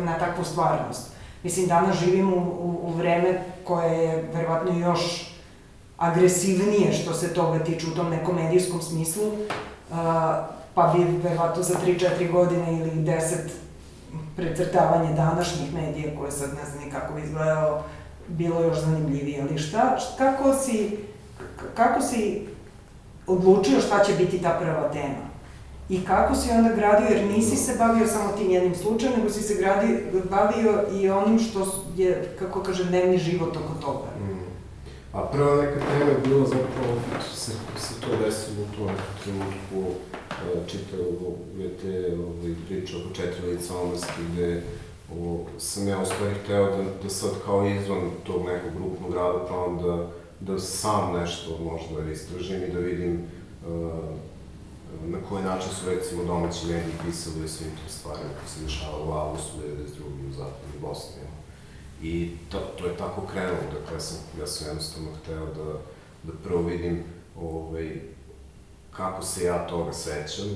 na 0.00 0.18
takvu 0.18 0.44
stvarnost. 0.44 1.12
Mislim, 1.42 1.66
danas 1.66 1.96
živimo 1.98 2.36
u, 2.36 2.40
u, 2.40 2.80
u 2.82 2.92
vreme 2.92 3.40
koje 3.64 3.98
je 3.98 4.30
verovatno 4.34 4.78
još 4.78 5.30
agresivnije 5.98 6.92
što 6.92 7.14
se 7.14 7.34
toga 7.34 7.64
tiče 7.64 7.86
u 7.86 7.94
tom 7.94 8.10
nekom 8.10 8.36
medijskom 8.36 8.82
smislu, 8.82 9.24
uh, 9.24 9.96
pa 10.74 10.94
bi 10.96 11.04
verovatno 11.22 11.62
za 11.62 11.74
3-4 11.86 12.32
godine 12.32 12.72
ili 12.72 12.90
10 12.90 13.20
precrtavanje 14.36 15.12
današnjih 15.12 15.74
medija 15.74 16.16
koje 16.18 16.30
sad 16.30 16.48
ne 16.54 16.70
znam 16.70 16.90
kako 16.90 17.14
bi 17.14 17.22
izgledalo, 17.22 17.82
bilo 18.28 18.62
još 18.62 18.80
zanimljivije. 18.80 19.42
Ali 19.42 19.58
šta, 19.58 19.96
kako 20.18 20.54
si, 20.54 20.98
kako 21.74 22.02
si 22.02 22.46
odlučio 23.26 23.80
šta 23.80 24.04
će 24.04 24.12
biti 24.12 24.42
ta 24.42 24.58
prva 24.60 24.88
tema? 24.92 25.33
I 25.88 26.04
kako 26.04 26.34
si 26.34 26.50
onda 26.50 26.74
gradio, 26.74 27.16
jer 27.16 27.26
nisi 27.26 27.56
se 27.56 27.76
bavio 27.78 28.06
samo 28.06 28.32
tim 28.32 28.50
jednim 28.50 28.74
slučajem, 28.74 29.14
nego 29.16 29.30
si 29.30 29.42
se 29.42 29.54
gradio, 29.54 29.98
bavio 30.30 30.84
i 30.92 31.10
onim 31.10 31.38
što 31.38 31.84
je, 31.96 32.36
kako 32.38 32.62
kaže, 32.62 32.84
dnevni 32.84 33.18
život 33.18 33.56
oko 33.56 33.74
toga. 33.80 34.08
Mm. 34.20 34.44
A 35.12 35.22
prva 35.22 35.56
neka 35.56 35.80
tema 35.80 36.10
je 36.10 36.18
bila 36.24 36.46
zapravo, 36.46 37.00
se, 37.34 37.52
se 37.78 38.00
to 38.00 38.06
desilo 38.24 38.56
u 38.62 38.76
tom 38.76 38.94
trenutku, 39.24 39.94
e, 40.30 40.68
čitao 40.68 40.98
te 41.82 42.16
ovaj, 42.16 42.54
priče 42.68 42.96
oko 42.96 43.14
četiri 43.14 43.46
lica 43.46 43.74
gde 44.32 44.62
o, 45.12 45.44
sam 45.58 45.88
ja 45.88 46.02
u 46.02 46.06
stvari 46.06 46.34
hteo 46.44 46.76
da, 46.76 46.84
da 47.02 47.10
sad 47.10 47.30
kao 47.44 47.66
izvan 47.66 48.10
tog 48.26 48.46
nekog 48.46 48.70
grupnog 48.74 49.14
rada 49.14 49.38
probam 49.46 49.82
da, 49.82 50.10
da 50.40 50.58
sam 50.58 51.12
nešto 51.20 51.58
možda 51.58 52.12
istražim 52.12 52.62
i 52.64 52.72
da 52.72 52.78
vidim 52.78 53.22
uh, 53.66 53.92
na 55.06 55.18
koji 55.28 55.44
način 55.44 55.70
su 55.72 55.90
recimo 55.90 56.24
domaći 56.24 56.66
mediji 56.66 56.94
pisali 57.06 57.44
o 57.44 57.48
svim 57.48 57.70
tim 57.70 57.88
stvarima 57.88 58.30
koji 58.38 58.48
se 58.48 58.60
dešavaju 58.64 59.08
u 59.08 59.12
avgustu 59.12 59.56
1992. 59.58 60.28
u 60.28 60.32
zapadnoj 60.32 60.78
Bosni. 60.80 61.22
I 62.02 62.30
to, 62.50 62.58
to 62.58 62.86
je 62.86 62.96
tako 62.96 63.20
krenulo, 63.32 63.62
dakle 63.72 63.96
ja 63.96 64.00
sam, 64.00 64.16
ja 64.40 64.46
sam 64.46 64.66
jednostavno 64.66 65.08
hteo 65.22 65.46
da, 65.46 65.72
da 66.22 66.32
prvo 66.44 66.62
vidim 66.62 67.04
ovaj, 67.40 68.00
kako 68.90 69.22
se 69.22 69.44
ja 69.44 69.66
toga 69.66 69.92
sećam, 69.92 70.46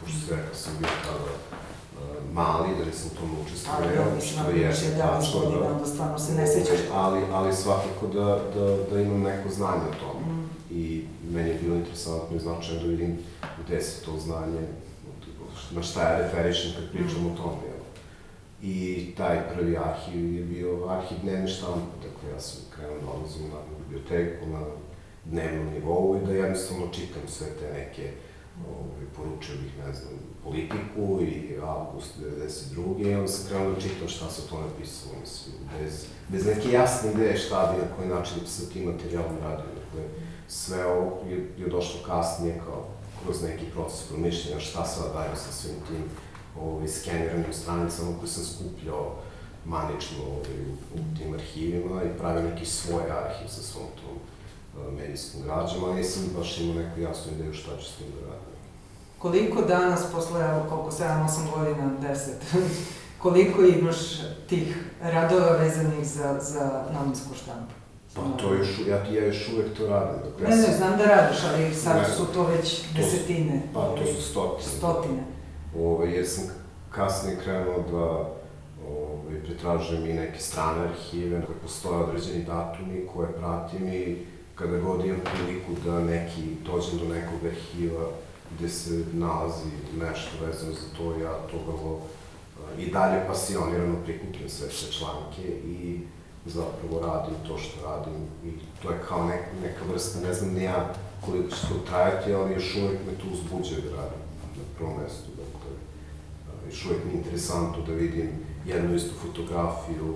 pošto 0.00 0.18
se 0.26 0.36
rekao 0.36 0.54
sam 0.54 0.72
bio 0.78 0.88
tada 1.04 1.32
uh, 1.34 2.34
mali, 2.34 2.68
da 2.78 2.84
nisam 2.84 3.10
u 3.12 3.18
tom 3.20 3.30
učestvovao, 3.46 3.80
da, 4.14 4.20
što 4.20 4.50
je 4.50 4.94
da, 4.96 5.06
tačno, 5.06 5.40
da, 5.40 5.78
da 5.78 5.86
stvarno 5.86 6.18
se 6.18 6.34
ne 6.34 6.46
sećaš. 6.46 6.78
Ali, 6.92 7.20
ali 7.32 7.54
svakako 7.54 8.06
da, 8.06 8.40
da, 8.54 8.76
da 8.90 9.00
imam 9.00 9.22
neko 9.22 9.48
znanje 9.48 9.84
o 9.90 10.04
tome. 10.04 10.23
Meni 11.34 11.48
je 11.48 11.58
bilo 11.62 11.76
interesantno 11.76 12.36
i 12.36 12.40
značajno 12.40 12.82
da 12.82 12.88
vidim 12.88 13.18
gde 13.64 13.82
se 13.82 14.04
to 14.04 14.18
znanje, 14.18 14.60
na 15.70 15.82
šta 15.82 16.02
ja 16.02 16.18
referišem 16.18 16.72
kad 16.76 16.90
pričam 16.90 17.22
mm. 17.22 17.26
o 17.26 17.36
tome. 17.36 17.62
Jel? 17.66 17.82
I 18.62 19.06
taj 19.16 19.54
prvi 19.54 19.76
arhiv 19.76 20.34
je 20.34 20.44
bio 20.44 20.88
arhiv 20.88 21.18
dnevne 21.22 21.48
štampe, 21.48 21.96
dakle 21.96 22.30
ja 22.34 22.40
sam 22.40 22.60
krenuo 22.74 22.98
da 22.98 23.10
odlazim 23.10 23.42
na 23.48 23.60
biblioteku 23.78 24.46
na 24.46 24.60
dnevnom 25.24 25.74
nivou 25.74 26.16
i 26.16 26.26
da 26.26 26.32
jednostavno 26.32 26.88
čitam 26.92 27.22
sve 27.28 27.46
te 27.60 27.72
neke 27.72 28.10
ovaj, 28.68 29.04
poručio 29.16 29.54
bih, 29.62 29.86
ne 29.86 29.92
znam, 29.92 30.12
politiku 30.44 31.20
i 31.22 31.58
avgust 31.62 32.12
92. 32.20 33.06
i 33.06 33.14
onda 33.14 33.28
sam 33.28 33.48
krenuo 33.48 33.72
da 33.72 33.80
čitam 33.80 34.08
šta 34.08 34.30
se 34.30 34.48
to 34.48 34.60
napisalo, 34.60 35.14
mislim, 35.20 35.54
bez, 35.78 36.06
bez 36.28 36.46
neke 36.46 36.68
jasne 36.72 37.10
ideje 37.10 37.36
šta 37.36 37.72
bi, 37.72 37.82
na 37.82 37.96
koji 37.96 38.08
način 38.08 38.40
bi 38.40 38.46
se 38.46 38.70
tim 38.70 38.84
materijalom 38.84 39.36
radio. 39.42 39.66
Dakle, 39.80 40.02
sve 40.48 40.86
ovo 40.86 41.20
je, 41.28 41.36
je 41.58 41.68
došlo 41.68 42.00
kasnije 42.06 42.60
kao 42.66 42.84
kroz 43.24 43.42
neki 43.42 43.64
proces 43.74 44.02
promišljanja 44.08 44.60
šta 44.60 44.84
sad 44.84 45.12
dajem 45.12 45.36
sa 45.36 45.52
svim 45.52 45.74
tim 45.88 46.04
ovaj, 46.62 46.88
skeniranim 46.88 47.52
stranicama 47.52 48.18
koje 48.18 48.28
sam 48.28 48.44
skupljao 48.44 49.14
manično 49.64 50.18
ovaj, 50.26 50.60
u, 50.70 50.94
u 50.94 51.18
tim 51.18 51.34
arhivima 51.34 52.02
i 52.02 52.18
pravio 52.18 52.42
neki 52.42 52.66
svoj 52.66 53.02
arhiv 53.02 53.48
sa 53.48 53.62
svom 53.62 53.86
tom 54.00 54.16
uh, 54.16 54.92
medijskom 54.92 55.42
građama, 55.42 55.86
ali 55.86 55.96
nisam 55.96 56.22
baš 56.38 56.58
imao 56.58 56.74
neku 56.74 57.00
jasnu 57.00 57.32
ideju 57.32 57.52
šta 57.52 57.76
ću 57.76 57.84
s 57.84 57.96
tim 57.96 58.06
da 58.06 58.26
radim. 58.26 58.54
Koliko 59.18 59.62
danas, 59.62 60.00
posle, 60.12 60.40
evo, 60.40 60.66
koliko, 60.68 60.90
7-8 60.90 61.28
godina, 61.54 61.90
10, 62.02 62.30
koliko 63.22 63.62
imaš 63.62 63.96
tih 64.48 64.76
radova 65.02 65.50
vezanih 65.50 66.06
za, 66.08 66.38
za 66.40 66.84
novinsku 66.92 67.34
štampu? 67.34 67.83
Pa 68.14 68.22
to 68.22 68.54
još, 68.54 68.68
ja, 68.88 68.96
ja 68.96 69.26
još 69.26 69.48
uvek 69.48 69.76
to 69.76 69.86
radim. 69.86 70.30
Dakle, 70.30 70.56
ne, 70.56 70.56
ne, 70.56 70.76
znam 70.76 70.98
da 70.98 71.04
radiš, 71.04 71.38
ali 71.52 71.74
sad 71.74 71.96
ne, 71.96 72.14
su 72.14 72.26
to 72.26 72.46
već 72.46 72.80
to 72.80 72.86
desetine. 72.96 73.62
Pa 73.74 73.80
to 73.80 74.06
su 74.06 74.22
stotine. 74.22 74.70
Stotine. 74.78 75.24
Ove, 75.78 76.10
jer 76.10 76.26
sam 76.28 76.44
kasnije 76.90 77.38
krenuo 77.44 77.84
da 77.90 78.34
ove, 78.88 79.40
pretražujem 79.44 80.06
i 80.06 80.12
neke 80.12 80.38
strane 80.40 80.82
arhive, 80.82 81.42
koje 81.46 81.58
postoje 81.58 82.04
određeni 82.04 82.44
datumi 82.44 83.06
koje 83.14 83.32
pratim 83.32 83.88
i 83.88 84.16
kada 84.54 84.78
god 84.78 85.04
imam 85.04 85.20
priliku 85.20 85.72
da 85.84 86.00
neki, 86.00 86.42
dođem 86.66 86.98
do 86.98 87.14
nekog 87.14 87.40
arhiva 87.44 88.06
gde 88.58 88.68
se 88.68 89.04
nalazi 89.12 89.68
nešto 90.00 90.46
vezano 90.46 90.72
za 90.72 90.96
to, 90.96 91.20
ja 91.20 91.32
to 91.50 91.56
vrlo 91.66 92.00
i 92.78 92.90
dalje 92.90 93.26
pasionirano 93.26 93.94
prikupljam 94.04 94.48
sve 94.48 94.68
te 94.68 94.92
članke 94.92 95.42
i 95.66 96.00
zapravo 96.46 97.00
radim 97.06 97.34
to 97.48 97.58
što 97.58 97.88
radim 97.88 98.14
i 98.44 98.52
to 98.82 98.90
je 98.90 98.98
kao 99.08 99.26
neka, 99.26 99.50
neka 99.62 99.84
vrsta, 99.92 100.20
ne 100.20 100.34
znam 100.34 100.54
ni 100.54 100.62
ja 100.64 100.94
koliko 101.26 101.50
će 101.50 101.68
to 101.68 101.74
trajati, 101.88 102.34
ali 102.34 102.52
još 102.52 102.76
uvek 102.76 102.98
me 103.06 103.12
to 103.12 103.24
uzbuđuje 103.32 103.80
da 103.80 103.96
radim 103.96 104.22
na 104.56 104.62
prvom 104.78 104.94
mestu. 105.02 105.30
Dakle, 105.36 105.70
još 106.68 106.86
uvek 106.86 107.04
mi 107.04 107.10
je 107.10 107.16
interesantno 107.16 107.82
da 107.86 107.92
vidim 107.92 108.30
jednu 108.66 108.94
istu 108.94 109.14
fotografiju 109.26 110.14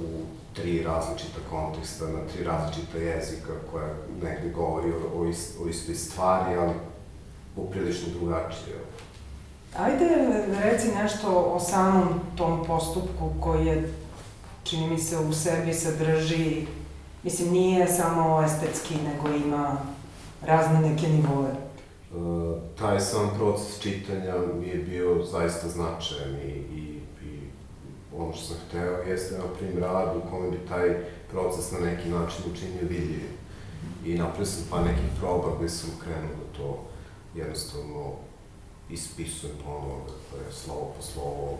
u 0.00 0.24
tri 0.54 0.82
različita 0.82 1.38
konteksta, 1.50 2.04
na 2.04 2.20
tri 2.32 2.44
različita 2.44 2.98
jezika 2.98 3.52
koja 3.72 3.88
negde 4.22 4.50
govori 4.50 4.92
o, 4.92 5.20
o, 5.20 5.28
ist, 5.28 5.60
o 5.64 5.68
istoj 5.68 5.94
stvari, 5.94 6.56
ali 6.56 6.72
poprilično 7.56 8.08
drugačije. 8.18 8.76
Ajde, 9.78 10.04
reci 10.62 10.88
nešto 11.02 11.28
o 11.28 11.60
samom 11.60 12.08
tom 12.36 12.64
postupku 12.66 13.30
koji 13.40 13.66
je, 13.66 13.92
čini 14.64 14.86
mi 14.86 14.98
se, 14.98 15.18
u 15.18 15.32
sebi 15.32 15.74
sadrži, 15.74 16.66
mislim, 17.22 17.52
nije 17.52 17.88
samo 17.88 18.42
estetski, 18.42 18.94
nego 18.94 19.36
ima 19.36 19.76
razne 20.46 20.80
neke 20.80 21.08
nivoe. 21.08 21.50
Uh, 22.14 22.56
taj 22.78 23.00
sam 23.00 23.30
proces 23.36 23.80
čitanja 23.80 24.34
mi 24.60 24.66
je 24.68 24.76
bio 24.76 25.24
zaista 25.24 25.68
značajan 25.68 26.34
i, 26.34 26.48
i, 26.48 27.00
i 27.22 27.40
ono 28.16 28.32
što 28.32 28.44
sam 28.44 28.56
hteo 28.68 28.96
jeste, 28.96 29.38
na 29.38 29.44
primjer, 29.58 29.82
rad 29.82 30.16
u 30.16 30.30
kome 30.30 30.50
bi 30.50 30.58
taj 30.68 31.04
proces 31.30 31.72
na 31.72 31.78
neki 31.78 32.08
način 32.08 32.44
učinio 32.52 32.88
vidljivim. 32.88 33.34
I 34.04 34.14
napravio 34.14 34.46
sam 34.46 34.64
pa 34.70 34.80
nekih 34.80 35.10
proba 35.20 35.56
gde 35.58 35.68
sam 35.68 35.90
krenuo 36.02 36.30
da 36.30 36.58
to 36.58 36.84
jednostavno 37.34 38.12
ispisujem 38.90 39.56
ponovo, 39.64 40.00
dakle, 40.00 40.52
slovo 40.52 40.92
po 40.96 41.02
slovo, 41.02 41.58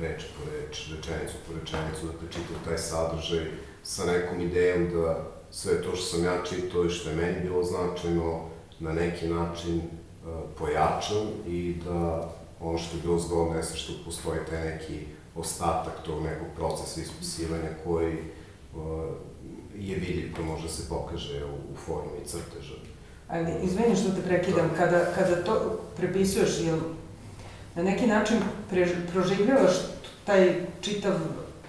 reč 0.00 0.22
po 0.36 0.50
reč, 0.50 0.90
rečenicu 0.90 1.34
po 1.46 1.52
rečenicu, 1.52 2.06
dakle, 2.06 2.28
čitam 2.30 2.56
taj 2.64 2.78
sadržaj 2.78 3.44
sa 3.82 4.04
nekom 4.04 4.40
idejom 4.40 4.90
da 4.92 5.24
sve 5.50 5.82
to 5.82 5.96
što 5.96 6.04
sam 6.04 6.24
ja 6.24 6.44
čitao 6.48 6.84
i 6.84 6.90
što 6.90 7.10
je 7.10 7.16
meni 7.16 7.40
bilo 7.40 7.62
značajno, 7.62 8.40
na 8.80 8.92
neki 8.92 9.28
način 9.28 9.76
uh, 9.76 10.40
pojačam 10.58 11.26
i 11.46 11.74
da 11.84 12.30
ono 12.60 12.78
što 12.78 12.96
je 12.96 13.02
bilo 13.02 13.18
zgodno 13.18 13.56
jeste 13.56 13.76
što 13.76 13.92
postoji 14.04 14.40
taj 14.50 14.64
neki 14.64 15.06
ostatak 15.34 15.94
tog 16.04 16.22
nekog 16.22 16.46
procesa 16.56 17.00
ispisivanja 17.00 17.68
koji 17.84 18.14
uh, 18.14 18.80
je 19.74 19.96
vidljiv, 19.96 20.34
koji 20.34 20.46
može 20.46 20.62
da 20.62 20.68
se 20.68 20.88
pokaže 20.88 21.44
u, 21.44 21.72
u 21.72 21.76
formi 21.76 22.24
crteža. 22.26 22.74
Ali, 23.28 23.52
izvini 23.62 23.96
što 23.96 24.10
te 24.10 24.22
prekidam, 24.22 24.70
kada, 24.76 25.04
kada 25.14 25.44
to 25.44 25.80
prepisuješ, 25.96 26.60
jel 26.60 26.78
na 27.74 27.82
neki 27.82 28.06
način 28.06 28.36
pre, 28.70 28.88
proživljavaš 29.12 29.72
taj 30.24 30.54
čitav, 30.80 31.12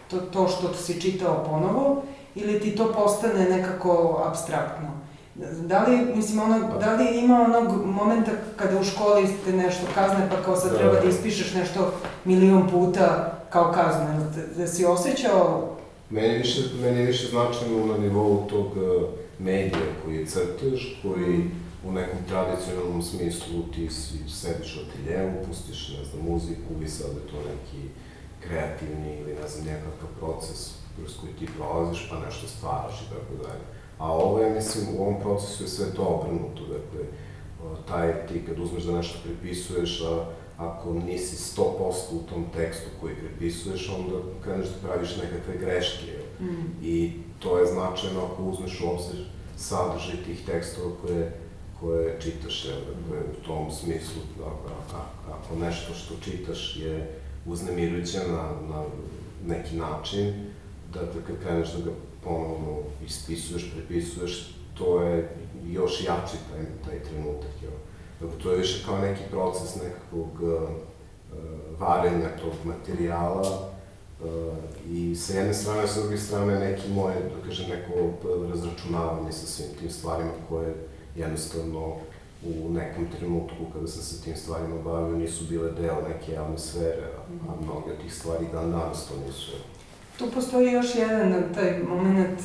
to, 0.10 0.18
to 0.18 0.48
što 0.48 0.74
si 0.74 1.02
čitao 1.02 1.46
ponovo, 1.50 2.04
ili 2.36 2.60
ti 2.60 2.76
to 2.76 2.94
postane 2.94 3.50
nekako 3.50 4.24
abstraktno? 4.26 4.88
Da 5.62 5.84
li, 5.84 6.16
mislim, 6.16 6.40
ono, 6.40 6.80
da 6.80 6.94
li 6.94 7.20
ima 7.20 7.42
onog 7.42 7.86
momenta 7.86 8.32
kada 8.56 8.80
u 8.80 8.84
školi 8.84 9.28
ste 9.28 9.54
nešto 9.54 9.82
kazne, 9.96 10.30
pa 10.30 10.46
kao 10.46 10.56
sad 10.56 10.72
da. 10.72 10.78
treba 10.78 10.94
da 10.94 11.10
ispišeš 11.10 11.54
nešto 11.54 11.94
milion 12.26 12.70
puta 12.70 13.40
kao 13.50 13.72
kazne, 13.72 14.20
da, 14.36 14.64
da 14.64 14.68
si 14.68 14.86
osjećao 14.86 15.74
Meni 16.10 16.38
više, 16.38 16.62
meni 16.82 17.06
više 17.06 17.28
značajno 17.28 17.86
na 17.86 17.98
nivou 17.98 18.48
tog 18.50 18.66
uh, 18.66 19.04
medija 19.40 19.86
koji 20.04 20.16
je 20.16 20.26
crtež, 20.26 20.82
koji 21.02 21.50
u 21.84 21.92
nekom 21.92 22.20
tradicionalnom 22.28 23.04
smislu 23.04 23.64
ti 23.76 23.90
si 23.90 24.30
sediš 24.30 24.78
u 24.78 24.80
ateljevu, 24.86 25.32
pustiš, 25.48 25.90
ne 25.98 26.06
znam, 26.06 26.26
muziku 26.32 26.84
i 26.84 26.88
sad 26.88 27.08
je 27.08 27.32
to 27.32 27.38
neki 27.38 27.90
kreativni 28.40 29.20
ili 29.20 29.36
ne 29.42 29.48
znam, 29.48 29.66
nekakav 29.66 30.10
proces 30.20 30.72
kroz 30.96 31.18
koji 31.22 31.34
ti 31.34 31.54
prolaziš 31.58 32.08
pa 32.10 32.26
nešto 32.26 32.48
stvaraš 32.48 33.02
i 33.02 33.10
tako 33.10 33.44
dalje. 33.44 33.64
A 33.98 34.12
ovo 34.12 34.40
je, 34.40 34.50
mislim, 34.50 34.86
u 34.96 35.02
ovom 35.02 35.22
procesu 35.22 35.64
je 35.64 35.70
sve 35.70 35.94
to 35.96 36.04
obrnuto, 36.04 36.62
dakle, 36.62 37.06
taj, 37.88 38.28
ti 38.28 38.46
kad 38.46 38.60
uzmeš 38.60 38.84
da 38.84 38.98
nešto 38.98 39.20
prepisuješ, 39.24 40.02
a 40.02 40.26
ako 40.58 40.94
nisi 40.94 41.36
100% 41.58 41.70
u 42.12 42.20
tom 42.30 42.46
tekstu 42.56 42.90
koji 43.02 43.16
prepisuješ, 43.16 43.90
onda 43.90 44.18
kreneš 44.44 44.68
da 44.68 44.88
praviš 44.88 45.16
nekakve 45.16 45.58
greške. 45.60 46.12
Mm. 46.40 46.84
I 46.84 47.14
to 47.40 47.58
je 47.58 47.66
značajno 47.66 48.26
ako 48.26 48.44
uzmeš 48.44 48.82
u 48.82 48.90
obzir 48.90 49.26
sadržaj 49.58 50.24
tih 50.26 50.46
tekstova 50.46 50.92
koje, 51.02 51.32
koje 51.84 52.20
čitaš, 52.22 52.66
jel, 52.66 52.76
dakle, 52.76 53.18
u 53.32 53.46
tom 53.48 53.72
smislu, 53.72 54.22
da, 54.38 54.46
a, 54.98 55.04
ako 55.28 55.56
nešto 55.56 55.94
što 55.94 56.14
čitaš 56.24 56.78
je 56.78 57.20
uznemirujuće 57.46 58.20
na, 58.20 58.44
na 58.70 58.84
neki 59.46 59.76
način, 59.76 60.34
dakle, 60.94 61.22
kad 61.28 61.36
kreneš 61.44 61.74
da 61.74 61.86
ga 61.86 61.92
ponovno 62.24 62.78
ispisuješ, 63.06 63.72
prepisuješ, 63.72 64.56
to 64.78 65.02
je 65.02 65.30
još 65.68 66.04
jači 66.04 66.38
taj, 66.52 66.66
taj 66.86 67.04
trenutak, 67.04 67.52
jel. 67.62 67.72
Dakle, 68.20 68.44
to 68.44 68.52
je 68.52 68.58
više 68.58 68.86
kao 68.86 68.98
neki 68.98 69.22
proces 69.32 69.76
nekakvog 69.76 70.42
uh, 70.42 70.70
varenja 71.80 72.30
tog 72.42 72.54
materijala 72.64 73.42
uh, 73.42 74.28
i 74.90 75.16
sa 75.16 75.34
jedne 75.34 75.54
strane, 75.54 75.88
sa 75.88 76.02
druge 76.02 76.18
strane 76.18 76.60
neki 76.60 76.90
moje, 76.90 77.16
da 77.16 77.48
kažem, 77.48 77.66
neko 77.70 78.14
razračunavanje 78.52 79.32
sa 79.32 79.48
svim 79.48 79.70
tim 79.80 79.90
stvarima 79.90 80.32
koje 80.50 80.74
jednostavno 81.16 81.96
u 82.46 82.74
nekom 82.74 83.08
trenutku 83.18 83.66
kada 83.74 83.88
sam 83.88 84.02
se 84.02 84.24
tim 84.24 84.36
stvarima 84.36 84.82
bavio 84.82 85.18
nisu 85.18 85.46
bile 85.46 85.72
deo 85.72 85.96
neke 86.10 86.32
javne 86.32 86.58
sfere, 86.58 87.08
a 87.50 87.64
mnoge 87.64 87.92
od 87.92 88.02
tih 88.02 88.14
stvari 88.14 88.46
dan 88.54 88.72
danas 88.72 89.08
to 89.08 89.14
nisu. 89.28 89.52
Tu 90.18 90.32
postoji 90.34 90.72
još 90.72 90.96
jedan 90.96 91.44
taj 91.54 91.80
moment 91.84 92.40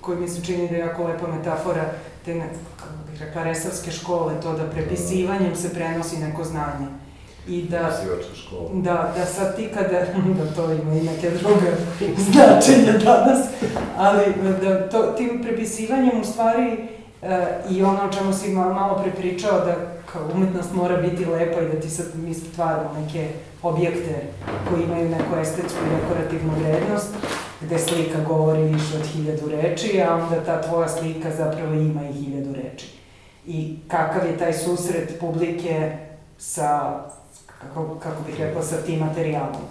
koji 0.00 0.20
mi 0.20 0.28
se 0.28 0.44
čini 0.44 0.68
da 0.68 0.74
je 0.74 0.80
jako 0.80 1.04
lepa 1.04 1.26
metafora 1.26 1.92
te, 2.24 2.34
ne, 2.34 2.48
kako 2.76 2.92
bih 3.10 3.22
rekla, 3.22 3.42
resavske 3.42 3.90
škole, 3.90 4.40
to 4.42 4.52
da 4.52 4.70
prepisivanjem 4.70 5.56
se 5.56 5.74
prenosi 5.74 6.18
neko 6.18 6.44
znanje. 6.44 6.86
I 7.48 7.62
da, 7.62 8.02
škola. 8.34 8.70
da, 8.72 9.14
da 9.16 9.26
sad 9.26 9.56
ti 9.56 9.68
kada, 9.74 10.06
da 10.38 10.54
to 10.56 10.72
ima 10.72 10.94
i 10.94 11.02
neke 11.02 11.30
druge 11.30 11.70
značenja 12.32 12.98
danas, 13.04 13.46
ali 13.96 14.34
da 14.62 14.88
to, 14.88 15.02
tim 15.02 15.42
prepisivanjem 15.42 16.20
u 16.20 16.24
stvari 16.24 16.88
e, 17.22 17.46
i 17.70 17.82
ono 17.82 18.04
o 18.04 18.12
čemu 18.12 18.32
si 18.32 18.48
malo 18.50 19.02
prepričao 19.02 19.60
da 19.60 19.76
kao 20.12 20.22
umetnost 20.34 20.72
mora 20.74 20.96
biti 20.96 21.24
lepa 21.24 21.60
i 21.60 21.68
da 21.68 21.80
ti 21.80 21.90
sad 21.90 22.06
mi 22.14 22.34
stvaramo 22.34 22.90
neke 23.00 23.28
objekte 23.62 24.22
koji 24.68 24.82
imaju 24.82 25.08
neku 25.08 25.36
estetsku 25.40 25.78
i 25.86 25.96
dekorativnu 25.96 26.52
vrednost, 26.58 27.14
gde 27.60 27.78
slika 27.78 28.18
govori 28.28 28.62
više 28.62 28.96
od 28.96 29.06
hiljadu 29.06 29.48
reči, 29.48 30.02
a 30.02 30.14
onda 30.14 30.44
ta 30.44 30.62
tvoja 30.62 30.88
slika 30.88 31.30
zapravo 31.36 31.74
ima 31.74 32.00
i 32.08 32.12
hiljadu 32.12 32.54
reči. 32.54 32.86
I 33.46 33.76
kakav 33.88 34.26
je 34.26 34.38
taj 34.38 34.52
susret 34.52 35.20
publike 35.20 35.98
sa, 36.38 37.00
kako, 37.46 37.94
kako 38.02 38.22
bih 38.26 38.40
rekla, 38.40 38.62
sa 38.62 38.76
tim 38.76 38.98
materijalom? 38.98 39.62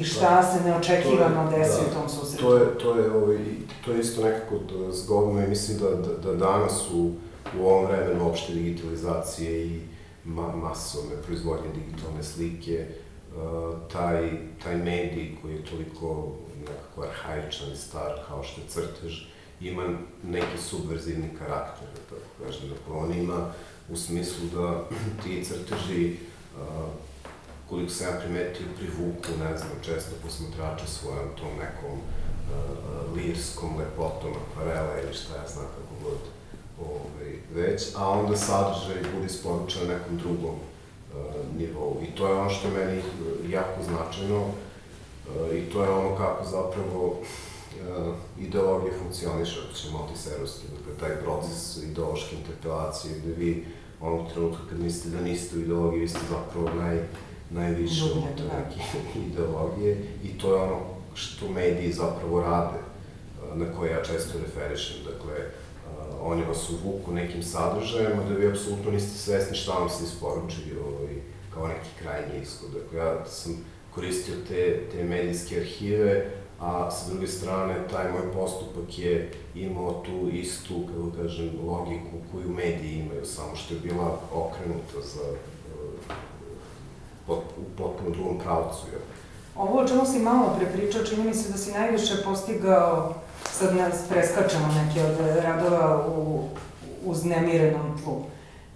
I 0.00 0.04
šta 0.04 0.30
da, 0.30 0.42
se 0.42 0.64
neočekivano 0.64 1.50
desi 1.50 1.80
da, 1.80 1.90
u 1.90 1.94
tom 2.00 2.08
susretu? 2.08 2.42
To 2.42 2.56
je, 2.56 2.78
to 2.78 2.98
je, 2.98 3.12
ovaj, 3.12 3.38
to 3.84 3.92
je 3.92 4.00
isto 4.00 4.24
nekako 4.24 4.58
da, 4.58 4.92
zgodno 4.92 5.44
i 5.44 5.48
mislim 5.48 5.78
da, 5.78 5.90
da, 5.90 6.16
da 6.16 6.34
danas 6.34 6.90
u, 6.92 7.10
u 7.58 7.66
ovom 7.66 7.86
vremenu 7.86 8.28
opšte 8.28 8.52
digitalizacije 8.52 9.66
i 9.66 9.80
ma, 10.24 10.56
masovne 10.56 11.16
proizvodnje 11.26 11.68
digitalne 11.74 12.22
slike, 12.22 12.86
uh, 12.86 13.90
taj, 13.92 14.30
taj 14.62 14.76
medij 14.76 15.36
koji 15.42 15.54
je 15.54 15.64
toliko 15.64 16.32
nekako 16.60 17.02
arhaičan 17.02 17.72
i 17.72 17.76
star 17.76 18.12
kao 18.28 18.42
što 18.42 18.60
je 18.60 18.66
crtež, 18.68 19.22
ima 19.60 19.82
neki 20.24 20.58
subverzivni 20.58 21.28
karakter, 21.38 21.88
da 21.94 22.16
tako 22.16 22.44
kažem, 22.44 22.68
dakle 22.68 22.94
on 22.94 23.12
ima 23.12 23.52
u 23.90 23.96
smislu 23.96 24.46
da 24.54 24.84
ti 25.22 25.44
crteži, 25.44 26.16
uh, 26.56 26.88
koliko 27.72 27.92
sam 27.92 28.06
ja 28.06 28.20
primetio, 28.20 28.76
privuku, 28.78 29.30
ne 29.44 29.58
znam, 29.58 29.76
često 29.82 30.12
posmatrače 30.22 30.86
svojom 30.86 31.28
tom 31.38 31.52
nekom 31.64 31.96
uh, 31.98 33.16
lirskom 33.16 33.70
lepotom 33.78 34.32
akvarela 34.42 35.00
ili 35.00 35.14
šta 35.14 35.32
ja 35.36 35.48
znam 35.52 35.66
kako 35.76 35.94
god 36.04 36.20
ovaj, 36.88 37.32
već, 37.54 37.82
a 37.96 38.08
onda 38.08 38.36
sadržaj 38.36 39.12
bude 39.14 39.26
isporučen 39.26 39.82
na 39.88 39.94
nekom 39.94 40.16
drugom 40.16 40.56
uh, 40.56 41.58
nivou. 41.58 41.96
I 42.02 42.16
to 42.16 42.26
je 42.26 42.34
ono 42.34 42.50
što 42.50 42.68
je 42.68 42.74
meni 42.74 43.02
jako 43.48 43.82
značajno, 43.82 44.46
I 45.54 45.60
to 45.72 45.84
je 45.84 45.90
ono 45.90 46.16
kako 46.16 46.44
zapravo 46.44 47.06
uh, 47.06 48.14
ideologija 48.38 48.92
funkcioniše, 48.98 49.60
ako 49.64 49.74
ćemo 49.78 49.98
multiservski, 49.98 50.66
dakle, 50.76 50.92
taj 51.00 51.22
proces 51.24 51.76
ideološke 51.76 52.36
interpelacije, 52.36 53.18
gde 53.18 53.32
vi 53.32 53.66
onog 54.00 54.32
trenutka 54.32 54.62
kad 54.68 54.80
mislite 54.80 55.16
da 55.16 55.22
niste 55.22 55.56
u 55.56 55.60
ideologiji, 55.60 56.00
vi 56.00 56.08
ste 56.08 56.18
zapravo 56.30 56.70
naj, 56.74 56.98
najviše 57.52 58.04
od 58.04 58.16
neke 58.16 58.80
ideologije 59.28 59.96
i 60.24 60.38
to 60.38 60.54
je 60.54 60.62
ono 60.62 60.80
što 61.14 61.48
mediji 61.48 61.92
zapravo 61.92 62.40
rade, 62.40 62.78
uh, 62.78 63.58
na 63.58 63.66
koje 63.78 63.90
ja 63.90 64.02
često 64.02 64.38
referišem, 64.38 64.96
dakle, 65.04 65.34
uh, 65.34 66.30
oni 66.32 66.44
vas 66.44 66.70
uvuku 66.70 67.12
nekim 67.12 67.42
sadržajima 67.42 68.22
da 68.28 68.34
vi 68.34 68.48
apsolutno 68.48 68.90
niste 68.90 69.18
svesni 69.18 69.56
šta 69.56 69.72
vam 69.72 69.90
se 69.90 70.04
isporučili 70.04 70.78
ovaj, 70.86 71.14
kao 71.54 71.68
neki 71.68 71.88
krajnji 72.02 72.42
ishod. 72.42 72.82
Dakle, 72.82 72.98
ja 72.98 73.26
sam 73.26 73.64
koristio 73.94 74.34
te, 74.48 74.80
te 74.92 75.04
medijske 75.04 75.56
arhive, 75.56 76.30
a 76.60 76.90
sa 76.90 77.10
druge 77.10 77.26
strane, 77.26 77.74
taj 77.90 78.12
moj 78.12 78.32
postupak 78.32 78.98
je 78.98 79.30
imao 79.54 80.02
tu 80.06 80.28
istu, 80.32 80.74
kako 80.86 81.22
kažem, 81.22 81.50
logiku 81.66 82.16
koju 82.32 82.48
mediji 82.48 82.98
imaju, 82.98 83.24
samo 83.24 83.56
što 83.56 83.74
je 83.74 83.80
bila 83.80 84.20
okrenuta 84.32 85.00
za, 85.00 85.24
u 87.28 87.76
potpuno 87.78 88.10
drugom 88.10 88.38
pravcu. 88.38 88.86
Ovo 89.56 89.78
o 89.78 89.88
čemu 89.88 90.06
si 90.06 90.18
malo 90.18 90.54
pre 90.58 90.66
pričao, 90.66 91.04
čini 91.04 91.24
mi 91.24 91.34
se 91.34 91.52
da 91.52 91.58
si 91.58 91.72
najviše 91.72 92.14
postigao, 92.24 93.14
sad 93.50 93.76
nas 93.76 93.94
preskačemo 94.08 94.66
neke 94.66 95.06
od 95.06 95.44
radova 95.44 96.06
u 96.16 96.48
uznemirenom 97.04 97.98
tlu. 98.04 98.24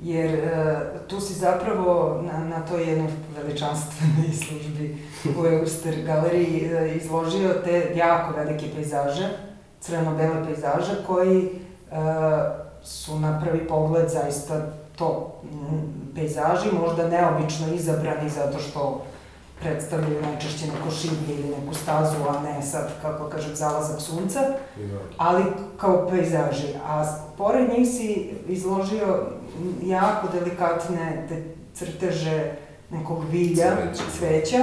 Jer 0.00 0.34
e, 0.34 0.78
tu 1.08 1.20
si 1.20 1.34
zapravo 1.34 2.22
na, 2.22 2.44
na 2.44 2.66
toj 2.66 2.88
jednoj 2.88 3.08
veličanstvenoj 3.36 4.32
službi 4.46 4.98
u 5.38 5.46
Euster 5.46 5.94
galeriji 6.06 6.64
e, 6.64 6.96
izložio 6.96 7.48
te 7.64 7.92
jako 7.96 8.36
velike 8.36 8.66
pejzaže, 8.74 9.28
crveno-bele 9.80 10.46
pejzaže, 10.46 11.04
koji 11.06 11.42
e, 11.42 11.50
su 12.82 13.18
na 13.18 13.40
prvi 13.44 13.66
pogled 13.68 14.08
zaista 14.08 14.66
to 14.96 15.32
m, 15.42 15.82
pejzaži, 16.14 16.68
možda 16.80 17.08
neobično 17.08 17.74
izabrani 17.74 18.30
zato 18.30 18.58
što 18.58 19.04
predstavljaju 19.60 20.22
najčešće 20.22 20.66
neko 20.66 20.90
šiblje 20.90 21.34
ili 21.34 21.54
neku 21.60 21.74
stazu, 21.74 22.16
a 22.28 22.42
ne 22.42 22.62
sad, 22.62 22.88
kako 23.02 23.24
kažem, 23.24 23.56
zalazak 23.56 24.00
sunca, 24.00 24.40
ali 25.16 25.44
kao 25.76 26.08
pejzaži. 26.10 26.74
A 26.86 27.04
pored 27.38 27.70
njih 27.78 27.88
si 27.88 28.34
izložio 28.48 29.22
jako 29.82 30.26
delikatne 30.32 31.26
te 31.28 31.42
crteže 31.74 32.52
nekog 32.90 33.24
bilja, 33.30 33.76
Cveća. 33.76 34.02
cveća, 34.18 34.62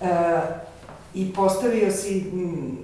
e, 0.00 0.40
i 1.14 1.32
postavio 1.32 1.92
si 1.92 2.30
m, 2.32 2.78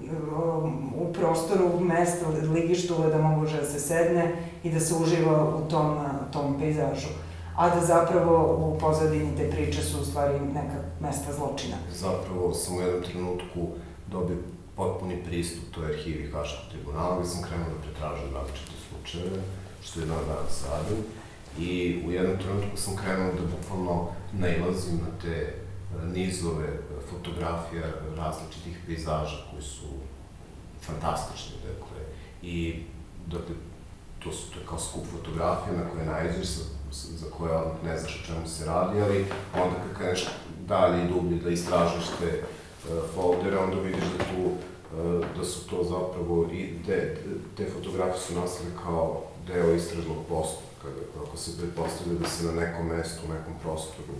um, 0.44 0.92
u 1.00 1.12
prostoru 1.12 1.81
mesto, 1.81 2.26
ligištule 2.55 3.11
da 3.11 3.18
može 3.18 3.61
da 3.61 3.66
se 3.66 3.81
sedne 3.81 4.37
i 4.64 4.70
da 4.70 4.81
se 4.81 4.94
uživa 4.94 5.55
u 5.57 5.70
tom, 5.70 5.98
tom 6.32 6.58
pejzažu 6.58 7.08
a 7.56 7.68
da 7.74 7.86
zapravo 7.86 8.56
u 8.56 8.78
pozadini 8.78 9.36
te 9.36 9.50
priče 9.50 9.82
su 9.82 10.00
u 10.00 10.04
stvari 10.04 10.40
neka 10.40 10.78
mesta 11.00 11.32
zločina. 11.32 11.76
Zapravo 11.92 12.54
sam 12.54 12.76
u 12.76 12.80
jednom 12.80 13.02
trenutku 13.02 13.68
dobio 14.10 14.36
potpuni 14.76 15.24
pristup 15.24 15.74
toj 15.74 15.86
arhivi 15.86 16.30
Haškog 16.32 16.70
tribunala 16.70 17.18
gde 17.18 17.28
sam 17.28 17.42
krenuo 17.42 17.68
da 17.68 17.82
pretražujem 17.82 18.34
različite 18.34 18.72
slučajeve, 18.88 19.40
što 19.82 20.00
je 20.00 20.06
dan 20.06 20.24
danas 20.28 20.64
radim. 20.70 21.04
I 21.58 22.02
u 22.06 22.12
jednom 22.12 22.38
trenutku 22.38 22.76
sam 22.76 22.96
krenuo 22.96 23.32
da 23.32 23.56
bukvalno 23.56 24.08
nailazim 24.32 24.96
na 24.96 25.10
te 25.22 25.36
e, 25.36 25.54
nizove 26.14 26.68
fotografija 27.10 27.86
različitih 28.16 28.78
pejzaža 28.86 29.36
koji 29.50 29.62
su 29.62 29.86
fantastični, 30.82 31.56
dakle. 31.56 32.00
I, 32.42 32.82
dakle, 33.26 33.54
to 34.26 34.32
su 34.32 34.50
to 34.50 34.60
je 34.60 34.66
kao 34.66 34.78
skup 34.78 35.04
fotografija 35.12 35.72
na 35.76 35.90
koje 35.90 36.44
sa, 36.44 36.60
za 36.92 37.26
koje 37.38 37.52
odmah 37.52 37.84
ne 37.84 37.98
znaš 37.98 38.20
o 38.22 38.26
čemu 38.26 38.48
se 38.48 38.64
radi, 38.64 39.00
ali 39.00 39.26
onda 39.54 39.76
kad 39.82 39.98
kreneš 39.98 40.26
dalje 40.66 41.04
i 41.04 41.08
dublje 41.08 41.38
da 41.38 41.50
istražuješ 41.50 42.06
te 42.20 42.42
uh, 42.42 43.04
foldere, 43.14 43.58
onda 43.58 43.76
vidiš 43.80 44.04
da 44.18 44.24
tu 44.24 44.42
uh, 44.46 45.24
da 45.36 45.44
su 45.44 45.68
to 45.68 45.84
zapravo 45.84 46.48
i 46.52 46.72
de, 46.86 47.16
te 47.56 47.66
fotografije 47.74 48.20
su 48.20 48.34
nastale 48.34 48.70
kao 48.84 49.22
deo 49.46 49.74
istražnog 49.74 50.16
postupka, 50.28 50.88
ako 51.26 51.36
se 51.36 51.58
pretpostavlja 51.58 52.18
da 52.18 52.28
se 52.28 52.44
na 52.44 52.52
nekom 52.52 52.86
mestu, 52.86 53.20
u 53.24 53.32
nekom 53.32 53.54
prostoru 53.62 54.16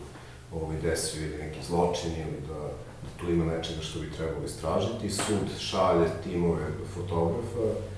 ovaj, 0.55 0.77
desio 0.81 1.27
ili 1.27 1.39
neki 1.39 1.67
zločin 1.67 2.13
ili 2.13 2.41
da, 2.49 2.61
da 3.03 3.09
tu 3.17 3.31
ima 3.31 3.45
nečega 3.45 3.81
što 3.83 4.01
bi 4.01 4.13
trebalo 4.13 4.45
istražiti, 4.45 5.11
sud 5.11 5.49
šalje 5.59 6.09
timove 6.25 6.67
fotografa, 6.95 7.67
e, 7.67 7.96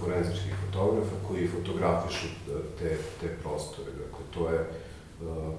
forenzičkih 0.00 0.54
fotografa 0.66 1.14
koji 1.28 1.48
fotografišu 1.48 2.26
e, 2.26 2.52
te, 2.78 2.98
te 3.20 3.28
prostore. 3.42 3.90
Dakle, 3.90 4.24
to 4.34 4.50
je 4.50 4.60
uh, 4.60 5.54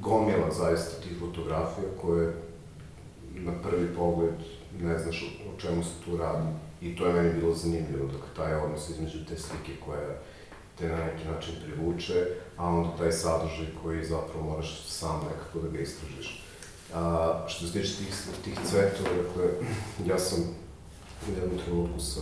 gomila 0.00 0.50
zaista 0.50 1.00
tih 1.02 1.18
fotografija 1.20 1.86
koje 2.00 2.34
na 3.34 3.52
prvi 3.62 3.88
pogled 3.96 4.34
ne 4.80 4.98
znaš 4.98 5.38
o 5.48 5.60
čemu 5.60 5.84
se 5.84 5.90
tu 6.04 6.16
radi. 6.16 6.48
I 6.80 6.96
to 6.96 7.06
je 7.06 7.12
meni 7.12 7.40
bilo 7.40 7.54
zanimljivo, 7.54 8.06
dakle, 8.06 8.28
taj 8.36 8.54
odnos 8.54 8.88
između 8.88 9.24
te 9.28 9.36
slike 9.36 9.72
koja 9.86 10.18
te 10.78 10.88
na 10.88 11.04
neki 11.04 11.24
način 11.24 11.54
privuče, 11.64 12.26
a 12.56 12.66
onda 12.68 12.96
taj 12.98 13.12
sadržaj 13.12 13.66
koji 13.82 14.04
zapravo 14.04 14.42
moraš 14.42 14.84
sam 14.86 15.20
nekako 15.30 15.58
da 15.58 15.68
ga 15.68 15.78
istražiš. 15.78 16.44
A, 16.94 17.44
što 17.48 17.66
se 17.66 17.72
tiče 17.72 17.96
tih, 17.96 18.14
tih 18.44 18.58
cvetova, 18.64 19.10
dakle, 19.22 19.44
ja 20.06 20.18
sam 20.18 20.38
u 21.26 21.40
jednom 21.40 21.58
trenutku 21.64 22.00
sa 22.00 22.20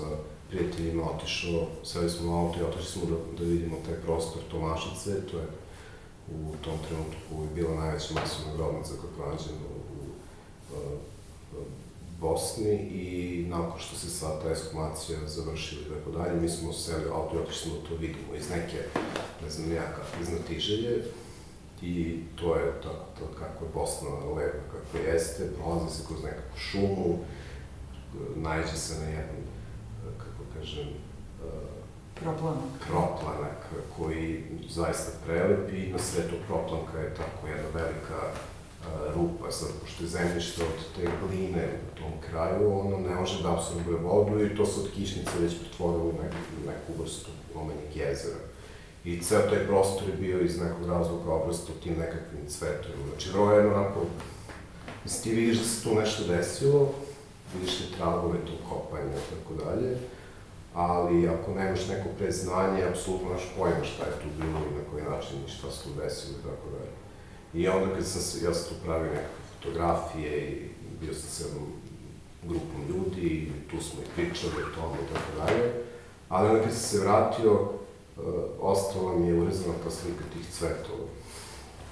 prijateljima 0.49 1.11
otišao, 1.11 1.67
seli 1.85 2.11
smo 2.11 2.33
u 2.33 2.37
auto 2.37 2.61
i 2.61 2.63
otišli 2.63 2.91
smo 2.93 3.03
da, 3.05 3.17
da 3.39 3.45
vidimo 3.45 3.77
taj 3.87 3.95
prostor 3.95 4.43
Tomašice, 4.51 5.27
to 5.31 5.39
je 5.39 5.47
u 6.29 6.57
tom 6.65 6.79
trenutku 6.89 7.43
je 7.43 7.55
bila 7.55 7.75
najveća 7.75 8.15
masovna 8.15 8.57
grobnica 8.57 8.91
koja 9.01 9.11
je 9.11 9.17
pronađena 9.17 9.67
u, 9.71 9.79
u, 9.97 10.89
u 11.59 11.65
Bosni 12.21 12.75
i 12.77 13.45
nakon 13.49 13.81
što 13.81 13.97
se 13.97 14.11
sva 14.11 14.41
ta 14.43 14.51
eskumacija 14.51 15.19
završila 15.27 15.81
i 15.81 15.99
tako 15.99 16.19
dalje, 16.19 16.41
mi 16.41 16.49
smo 16.49 16.73
seli 16.73 17.11
auto 17.15 17.37
i 17.37 17.39
otišli 17.39 17.71
smo 17.71 17.81
da 17.81 17.89
to 17.89 17.95
vidimo 17.95 18.35
iz 18.37 18.51
neke, 18.51 18.79
ne 19.43 19.51
znam 19.51 19.69
nijaka, 19.69 20.03
iznatiželje 20.23 21.05
i 21.83 22.19
to 22.37 22.57
je 22.57 22.73
tako, 22.83 23.05
to, 23.19 23.25
kako 23.39 23.65
je 23.65 23.71
Bosna 23.75 24.09
lepa, 24.37 24.59
kako 24.73 24.99
jeste, 24.99 25.51
prolazi 25.57 25.97
se 25.97 26.03
kroz 26.09 26.23
nekakvu 26.23 26.59
šumu, 26.59 27.19
najđe 28.37 28.77
se 28.77 29.01
na 29.01 29.09
jedan, 29.09 29.37
kako 30.19 30.59
kažem, 30.59 30.89
Proplanak. 32.21 32.65
proplanak 32.89 33.61
koji 33.97 34.45
zaista 34.69 35.11
prelep 35.27 35.73
i 35.73 35.93
na 35.93 35.99
sve 35.99 36.23
tog 36.23 36.39
proplanka 36.47 36.99
je 36.99 37.15
tako 37.15 37.47
jedna 37.47 37.69
velika 37.75 38.21
uh, 38.27 39.15
rupa. 39.15 39.51
Sad, 39.51 39.69
pošto 39.83 40.05
je 40.05 40.09
zemljište 40.09 40.63
od 40.63 40.79
te 40.97 41.11
gline 41.27 41.69
u 41.93 41.99
tom 41.99 42.13
kraju, 42.31 42.79
ono 42.81 42.99
ne 43.09 43.15
može 43.15 43.43
da 43.43 43.53
absorbuje 43.53 43.97
vodu 43.99 44.45
i 44.45 44.57
to 44.57 44.67
se 44.67 44.81
od 44.81 44.91
kišnice 44.95 45.31
već 45.41 45.59
pretvorilo 45.61 46.05
u 46.05 46.13
neku, 46.13 46.37
neku 46.67 47.03
vrstu 47.03 47.31
omenjeg 47.55 47.97
jezera. 47.97 48.39
I 49.05 49.21
ceo 49.21 49.41
taj 49.51 49.67
prostor 49.67 50.09
je 50.09 50.17
bio 50.17 50.41
iz 50.41 50.61
nekog 50.61 50.89
razloga 50.89 51.33
obrasta 51.33 51.73
tim 51.83 51.95
nekakvim 51.99 52.47
cvetovima. 52.49 53.05
Znači, 53.11 53.31
vrlo 53.31 53.53
jedno 53.53 53.75
onako, 53.75 54.01
mislim, 55.05 55.23
ti 55.23 55.41
vidiš 55.41 55.59
da 55.59 55.65
se 55.65 55.83
tu 55.83 55.95
nešto 55.95 56.27
desilo, 56.27 56.95
vidiš 57.55 57.79
te 57.79 57.97
tragove 57.97 58.39
tu 58.47 58.53
kopanja 58.69 59.17
i 59.17 59.29
tako 59.35 59.65
dalje, 59.65 59.97
ali 60.75 61.29
ako 61.29 61.55
nemaš 61.55 61.89
neko 61.89 62.09
predznanje, 62.19 62.85
apsolutno 62.85 63.29
nemaš 63.29 63.49
pojma 63.59 63.85
šta 63.85 64.05
je 64.05 64.21
tu 64.23 64.29
bilo 64.39 64.59
i 64.59 64.75
na 64.79 64.83
koji 64.91 65.05
način 65.05 65.37
i 65.47 65.51
šta 65.51 65.71
se 65.71 65.83
tu 65.83 65.89
desilo 66.01 66.33
i 66.39 66.43
tako 66.43 66.67
dalje. 66.77 66.93
I 67.55 67.69
onda 67.69 67.95
kad 67.95 68.07
sam 68.07 68.49
ja 68.49 68.55
sam 68.55 68.69
tu 68.69 68.75
pravio 68.85 69.11
nekakve 69.11 69.47
fotografije 69.55 70.51
i 70.51 70.69
bio 71.01 71.15
sam 71.15 71.31
sa 71.31 71.45
jednom 71.45 71.73
grupom 72.43 72.81
ljudi 72.89 73.21
i 73.21 73.53
tu 73.71 73.83
smo 73.83 74.01
i 74.03 74.11
pričali 74.17 74.63
o 74.63 74.75
tome 74.75 74.97
i 74.97 75.15
tako 75.15 75.31
dalje, 75.47 75.73
ali 76.29 76.49
onda 76.49 76.63
kad 76.63 76.73
sam 76.73 76.81
se 76.81 77.05
vratio, 77.05 77.53
uh, 77.53 77.71
ostala 78.61 79.19
mi 79.19 79.27
je 79.27 79.41
urezana 79.41 79.75
ta 79.85 79.91
slika 79.91 80.25
tih 80.33 80.51
cvetova. 80.53 81.07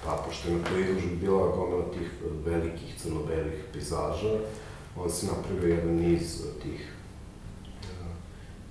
Pa, 0.05 0.23
pošto 0.27 0.49
je 0.49 0.57
na 0.57 0.65
toj 0.65 0.81
izložbi 0.81 1.17
bila 1.17 1.57
gomila 1.57 1.85
tih 1.93 2.11
velikih 2.45 2.95
crno-belih 3.03 3.65
pejzaža, 3.73 4.39
onda 4.97 5.13
sam 5.13 5.29
napravio 5.29 5.75
jedan 5.75 5.95
niz 5.95 6.43
tih 6.63 6.95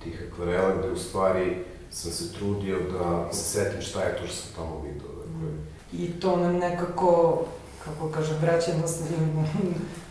tih 0.04 0.28
akvarela, 0.32 0.74
gde 0.78 0.90
u 0.90 0.96
stvari 0.96 1.56
sam 1.90 2.12
se 2.12 2.32
trudio 2.32 2.78
da 2.92 3.32
se 3.32 3.44
setim 3.44 3.82
šta 3.82 4.02
je 4.02 4.16
to 4.16 4.26
što 4.26 4.36
sam 4.36 4.52
tamo 4.56 4.82
vidio. 4.84 5.08
Dakle, 5.08 5.48
I 5.92 6.20
to 6.20 6.36
nam 6.36 6.56
nekako, 6.56 7.42
kako 7.84 8.08
kažem, 8.08 8.36
vraća 8.42 8.76
nas 8.82 9.00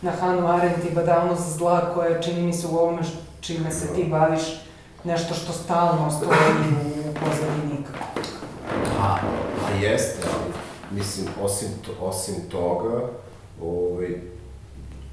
na 0.02 0.10
Hanu 0.10 0.48
Arendt 0.48 0.84
i 0.90 0.94
badalnost 0.94 1.56
zla 1.58 1.94
koja 1.94 2.20
čini 2.22 2.42
mi 2.42 2.52
se 2.52 2.66
u 2.66 2.76
ovome 2.76 3.02
čime 3.40 3.72
se 3.72 3.94
ti 3.94 4.04
baviš 4.10 4.42
nešto 5.04 5.34
što 5.34 5.52
stalno 5.52 6.10
stoji 6.10 6.30
u 7.10 7.14
pozadini. 7.14 7.84
a, 9.00 9.18
a 9.66 9.70
jeste, 9.70 10.28
ali 10.34 10.52
mislim, 10.90 11.26
osim, 11.42 11.68
to, 11.86 11.92
osim 12.00 12.34
toga, 12.50 13.08
ovaj, 13.62 14.20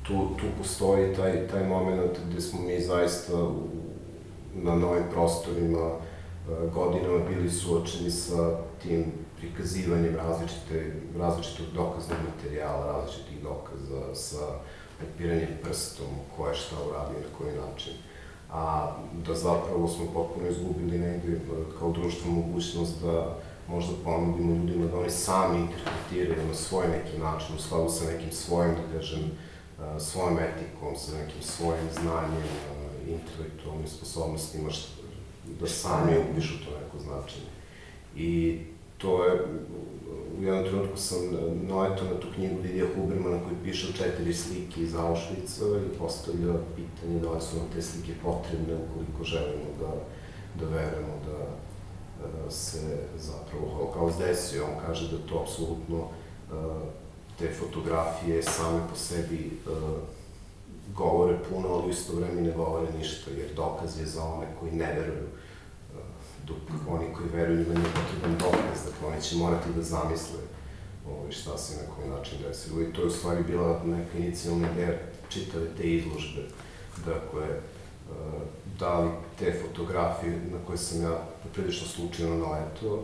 tu, 0.04 0.14
tu 0.14 0.46
postoji 0.58 1.16
taj, 1.16 1.48
taj 1.48 1.68
moment 1.68 2.18
gde 2.30 2.42
smo 2.42 2.62
mi 2.62 2.82
zaista 2.82 3.44
u, 3.44 3.68
na 4.56 4.76
novim 4.76 5.04
prostorima 5.12 5.90
e, 5.90 5.98
godinama 6.74 7.20
bili 7.30 7.50
suočeni 7.50 8.12
sa 8.12 8.58
tim 8.82 9.06
prikazivanjem 9.38 10.16
različite, 10.16 10.94
različitog 11.20 11.66
dokaznog 11.76 12.18
materijala, 12.30 12.86
različitih 12.86 13.44
dokaza, 13.44 14.16
sa 14.16 14.46
opiranjem 15.04 15.50
prstom, 15.64 16.08
ko 16.38 16.48
je 16.48 16.56
šta 16.56 16.76
uradio 16.90 17.20
na 17.20 17.38
koji 17.38 17.52
način. 17.56 17.94
A 18.52 18.96
da 19.26 19.36
zapravo 19.36 19.88
smo 19.88 20.06
potpuno 20.14 20.48
izgubili 20.48 21.00
negde 21.00 21.34
e, 21.34 21.40
kao 21.80 21.92
društvo 21.92 22.32
mogućnost 22.32 23.02
da 23.04 23.38
možda 23.68 23.94
ponudimo 24.04 24.54
ljudima 24.54 24.88
da 24.88 25.00
oni 25.00 25.10
sami 25.10 25.60
interpretiraju 25.60 26.48
na 26.48 26.54
svoj 26.54 26.88
neki 26.88 27.18
način, 27.18 27.56
u 27.56 27.60
skladu 27.60 27.90
sa 27.90 28.06
nekim 28.06 28.32
svojim, 28.32 28.74
da 28.76 28.98
kažem, 28.98 29.32
svojom 30.00 30.40
etikom, 30.40 30.96
sa 30.96 31.18
nekim 31.18 31.42
svojim 31.42 31.88
znanjem, 32.02 32.44
intelektualnim 33.08 33.88
sposobnostima, 33.88 34.70
da 35.60 35.68
sami 35.68 36.12
upišu 36.18 36.54
to 36.66 36.72
neko 36.72 37.00
značenje. 37.00 37.52
I 38.16 38.60
to 38.98 39.26
je, 39.26 39.42
u 40.40 40.44
jednom 40.44 40.64
trenutku 40.64 40.98
sam 40.98 41.18
naletao 41.68 42.06
na 42.06 42.20
tu 42.20 42.28
knjigu 42.36 42.62
Lidija 42.62 42.86
Hubermana 42.96 43.44
koji 43.44 43.56
piše 43.64 43.94
četiri 43.94 44.34
slike 44.34 44.82
iz 44.82 44.94
Auschwitza 44.96 45.66
i 45.86 45.98
postavlja 45.98 46.54
pitanje 46.76 47.20
da 47.20 47.32
li 47.32 47.42
su 47.42 47.58
nam 47.58 47.66
te 47.74 47.82
slike 47.82 48.14
potrebne 48.24 48.76
ukoliko 48.76 49.24
želimo 49.24 49.70
da, 49.80 49.92
da 50.60 50.76
verujemo 50.76 51.14
da, 51.26 51.38
da 52.28 52.52
se 52.52 52.98
zapravo 53.18 53.70
holokaust 53.76 54.20
desio. 54.20 54.66
On 54.66 54.86
kaže 54.86 55.12
da 55.12 55.28
to 55.28 55.40
apsolutno 55.40 56.08
te 57.42 57.54
fotografije 57.60 58.44
same 58.44 58.80
po 58.90 58.96
sebi 58.96 59.52
govore 60.96 61.38
puno, 61.50 61.68
ali 61.68 61.88
u 61.88 61.90
isto 61.90 62.14
vreme 62.16 62.42
ne 62.42 62.52
govore 62.52 62.88
ništa, 62.98 63.32
jer 63.32 63.54
dokaz 63.56 64.00
je 64.00 64.06
za 64.06 64.24
one 64.24 64.48
koji 64.60 64.72
ne 64.72 64.94
veruju 64.94 65.28
dok 66.48 66.58
oni 66.90 67.06
koji 67.18 67.30
veruju 67.30 67.58
njima 67.58 67.74
nije 67.74 67.94
potreban 67.94 68.38
dokaz, 68.40 68.86
dakle 68.86 69.08
oni 69.08 69.22
će 69.22 69.36
morati 69.36 69.70
da 69.76 69.82
zamisle 69.82 70.40
ovaj, 71.10 71.32
šta 71.32 71.58
se 71.58 71.82
na 71.82 71.96
koji 71.96 72.10
način 72.10 72.38
desilo. 72.48 72.82
I 72.82 72.94
to 72.94 73.02
je 73.02 73.08
u 73.08 73.12
stvari 73.12 73.44
bila 73.44 73.82
neka 73.86 74.18
inicijalna 74.18 74.68
ideja 74.72 74.98
čitave 75.30 75.66
te 75.78 75.84
izložbe. 75.84 76.42
Dakle, 77.06 77.48
da 78.80 79.00
li 79.00 79.10
te 79.40 79.54
fotografije 79.62 80.40
na 80.52 80.58
koje 80.68 80.78
sam 80.78 81.02
ja 81.02 81.24
prilično 81.54 81.88
slučajno 81.88 82.36
naletao, 82.36 83.04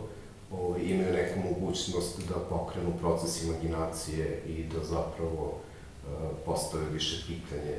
ovaj, 0.52 0.80
imaju 0.82 1.12
neku 1.12 1.38
mogućnost 1.48 2.18
da 2.28 2.56
pokrenu 2.56 2.92
proces 3.00 3.42
imaginacije 3.42 4.42
i 4.46 4.64
da 4.64 4.84
zapravo 4.84 5.54
postave 6.46 6.84
više 6.92 7.24
pitanje 7.26 7.76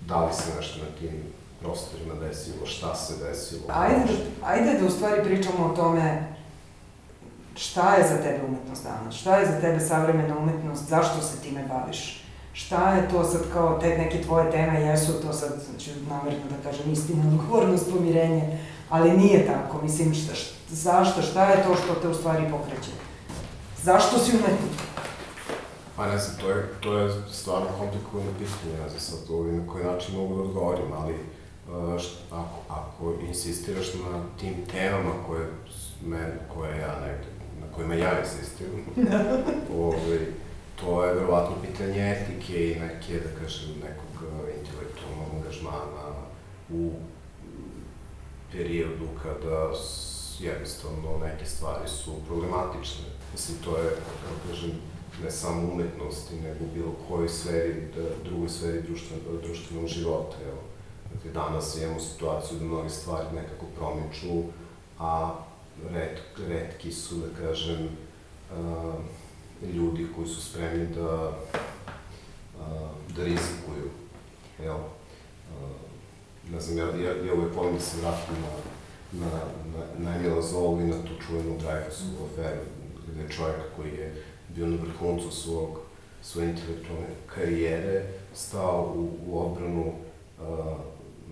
da 0.00 0.24
li 0.24 0.34
se 0.34 0.56
nešto 0.56 0.78
na 0.78 0.98
tim 0.98 1.22
prostorima 1.60 2.14
desilo, 2.14 2.66
šta 2.66 2.94
se 2.94 3.24
desilo. 3.24 3.62
Ajde, 3.68 4.04
da, 4.04 4.46
ajde 4.46 4.78
da 4.78 4.86
u 4.86 4.90
stvari 4.90 5.24
pričamo 5.24 5.66
o 5.66 5.76
tome 5.76 6.32
šta 7.56 7.94
je 7.94 8.08
za 8.08 8.16
tebe 8.16 8.40
umetnost 8.48 8.84
danas, 8.84 9.14
šta 9.14 9.36
je 9.36 9.46
za 9.46 9.60
tebe 9.60 9.80
savremena 9.80 10.38
umetnost, 10.38 10.88
zašto 10.88 11.22
se 11.22 11.42
time 11.42 11.64
baviš, 11.68 12.24
šta 12.52 12.94
je 12.94 13.08
to 13.08 13.24
sad 13.24 13.40
kao 13.52 13.78
te 13.78 13.98
neke 13.98 14.22
tvoje 14.22 14.50
teme, 14.50 14.80
jesu 14.80 15.12
to 15.12 15.32
sad, 15.32 15.52
ću 15.78 15.90
namjerno 16.08 16.44
da 16.50 16.70
kažem 16.70 16.92
istina, 16.92 17.22
odgovornost, 17.28 17.90
pomirenje, 17.92 18.58
ali 18.88 19.16
nije 19.16 19.46
tako, 19.46 19.82
mislim, 19.82 20.14
šta, 20.14 20.34
šta, 20.34 20.54
zašto, 20.72 21.22
šta 21.22 21.50
je 21.50 21.64
to 21.64 21.76
što 21.76 21.94
te 21.94 22.08
u 22.08 22.14
stvari 22.14 22.50
pokreće? 22.50 22.90
Zašto 23.82 24.18
si 24.18 24.30
umetnik? 24.30 24.80
Pa 25.96 26.06
ne 26.06 26.18
znam, 26.18 26.36
to 26.40 26.50
je, 26.50 26.68
to 26.80 26.98
je 26.98 27.12
stvarno 27.32 27.68
komplikovano 27.78 28.30
pitanje, 28.38 28.82
ja 28.82 28.88
znam 28.88 29.00
sad 29.00 29.18
ovim 29.30 29.56
na 29.56 29.72
koji 29.72 29.84
način 29.84 30.16
mogu 30.16 30.36
da 30.36 30.42
odgovorim, 30.42 30.92
ali 30.92 31.14
ako, 32.30 32.58
ako 32.68 33.14
insistiraš 33.26 33.94
na 33.94 34.22
tim 34.40 34.54
temama 34.72 35.12
koje, 35.26 35.46
me, 36.06 36.38
koje 36.54 36.78
ja 36.78 37.00
negde, 37.00 37.26
na 37.60 37.66
kojima 37.74 37.94
ja 37.94 38.20
insistiram, 38.20 38.72
ovaj, 39.78 40.18
to 40.80 41.04
je 41.04 41.14
verovatno 41.14 41.56
pitanje 41.62 42.12
etike 42.12 42.70
i 42.70 42.80
neke, 42.80 43.20
da 43.20 43.40
kažem, 43.40 43.70
nekog 43.70 44.12
intelektualnog 44.60 45.28
angažmana 45.36 46.12
u 46.70 46.90
periodu 48.52 49.06
kada 49.22 49.74
jednostavno 50.42 51.18
neke 51.18 51.46
stvari 51.46 51.88
su 51.88 52.12
problematične. 52.26 53.04
Mislim, 53.32 53.58
to 53.64 53.76
je, 53.76 53.90
kako 53.90 54.48
kažem, 54.48 54.70
ne 55.24 55.30
samo 55.30 55.72
umetnosti, 55.72 56.40
nego 56.40 56.64
bilo 56.74 56.92
kojoj 57.08 57.28
sferi, 57.28 57.88
da, 57.96 58.30
drugoj 58.30 58.48
sferi 58.48 58.82
društvenog, 58.82 59.42
društvenog 59.42 59.86
života. 59.86 60.36
Evo 60.48 60.62
Dakle, 61.14 61.30
danas 61.30 61.76
imamo 61.76 62.00
situaciju 62.00 62.58
da 62.58 62.64
mnoge 62.64 62.88
stvari 62.88 63.26
nekako 63.34 63.66
promiču, 63.76 64.42
a 64.98 65.34
red, 65.90 66.18
redki 66.48 66.92
su, 66.92 67.14
da 67.14 67.46
kažem, 67.46 67.88
ljudi 69.74 70.06
koji 70.16 70.28
su 70.28 70.42
spremni 70.42 70.86
da, 70.86 71.32
da 73.16 73.24
rizikuju. 73.24 73.90
Jel? 74.62 74.78
Ne 76.50 76.60
znam, 76.60 76.78
ja, 76.78 76.84
ja, 76.84 77.26
ja 77.26 77.34
uvek 77.34 77.54
volim 77.54 77.74
da 77.74 77.80
se 77.80 78.00
vratim 78.00 78.34
na, 78.34 78.48
na, 79.12 79.26
na, 79.72 80.10
na 80.10 80.16
Emila 80.16 80.42
Zolu 80.42 80.80
i 80.80 80.84
na 80.84 80.96
tu 81.02 81.24
čuvenu 81.26 81.58
Dreyfusovu 81.58 82.26
aferu, 82.32 82.60
gde 83.08 83.22
je 83.22 83.28
čovjek 83.28 83.60
koji 83.76 83.90
je 83.90 84.24
bio 84.48 84.66
na 84.66 84.76
vrhuncu 84.76 85.30
svog, 85.30 85.78
svoje 86.22 86.48
intelektualne 86.48 87.06
karijere 87.34 88.04
stao 88.34 88.94
u, 88.96 89.08
u 89.26 89.40
odbranu 89.40 89.86
uh, 89.86 90.76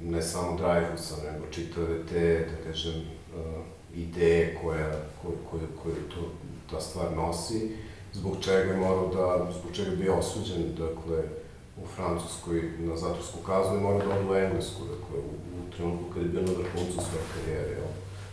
ne 0.03 0.23
samo 0.23 0.59
Dreyfusa, 0.59 1.33
nego 1.33 1.47
čitave 1.51 2.07
te, 2.07 2.47
da 2.51 2.71
kažem, 2.71 2.95
uh, 2.95 3.65
ideje 3.95 4.59
koja, 4.63 4.91
koje, 5.23 5.37
koje, 5.51 5.63
koje 5.83 5.95
to, 5.95 6.31
ta 6.71 6.81
stvar 6.81 7.17
nosi, 7.17 7.77
zbog 8.13 8.37
čega 8.41 8.73
je 8.73 8.77
morao 8.77 9.09
da, 9.09 9.53
zbog 9.61 9.73
čega 9.73 9.91
je 9.91 9.97
bio 9.97 10.19
osuđen, 10.19 10.75
dakle, 10.79 11.23
u 11.77 11.87
Francuskoj 11.97 12.71
na 12.79 12.97
zatvorsku 12.97 13.39
kaznu 13.47 13.77
i 13.77 13.81
morao 13.81 13.99
da 13.99 14.15
ode 14.15 14.31
u 14.31 14.35
Englesku, 14.35 14.83
dakle, 14.83 15.19
u, 15.19 15.31
u 15.61 15.73
trenutku 15.77 16.05
kada 16.13 16.21
je 16.21 16.29
bio 16.29 16.41
na 16.41 16.53
vrhuncu 16.53 16.93
svoje 16.93 17.25
karijere, 17.35 17.71
jel? 17.71 17.91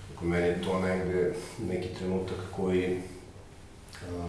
Dakle, 0.09 0.27
meni 0.27 0.47
je 0.47 0.61
to 0.61 0.79
negde 0.79 1.33
neki 1.67 1.87
trenutak 1.95 2.37
koji 2.55 2.97
uh, 2.97 4.25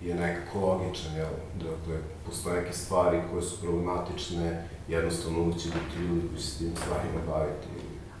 je 0.00 0.14
nekako 0.14 0.58
logičan, 0.58 1.14
jel? 1.16 1.32
Dakle, 1.54 1.96
postoje 2.26 2.60
neke 2.60 2.72
stvari 2.72 3.18
koje 3.30 3.42
su 3.42 3.60
problematične, 3.60 4.68
jednostavno 4.88 5.40
uvijek 5.40 5.58
će 5.58 5.68
biti 5.68 6.06
ljudi 6.08 6.28
koji 6.28 6.42
se 6.42 6.58
tim 6.58 6.72
stvarima 6.76 7.20
baviti. 7.26 7.66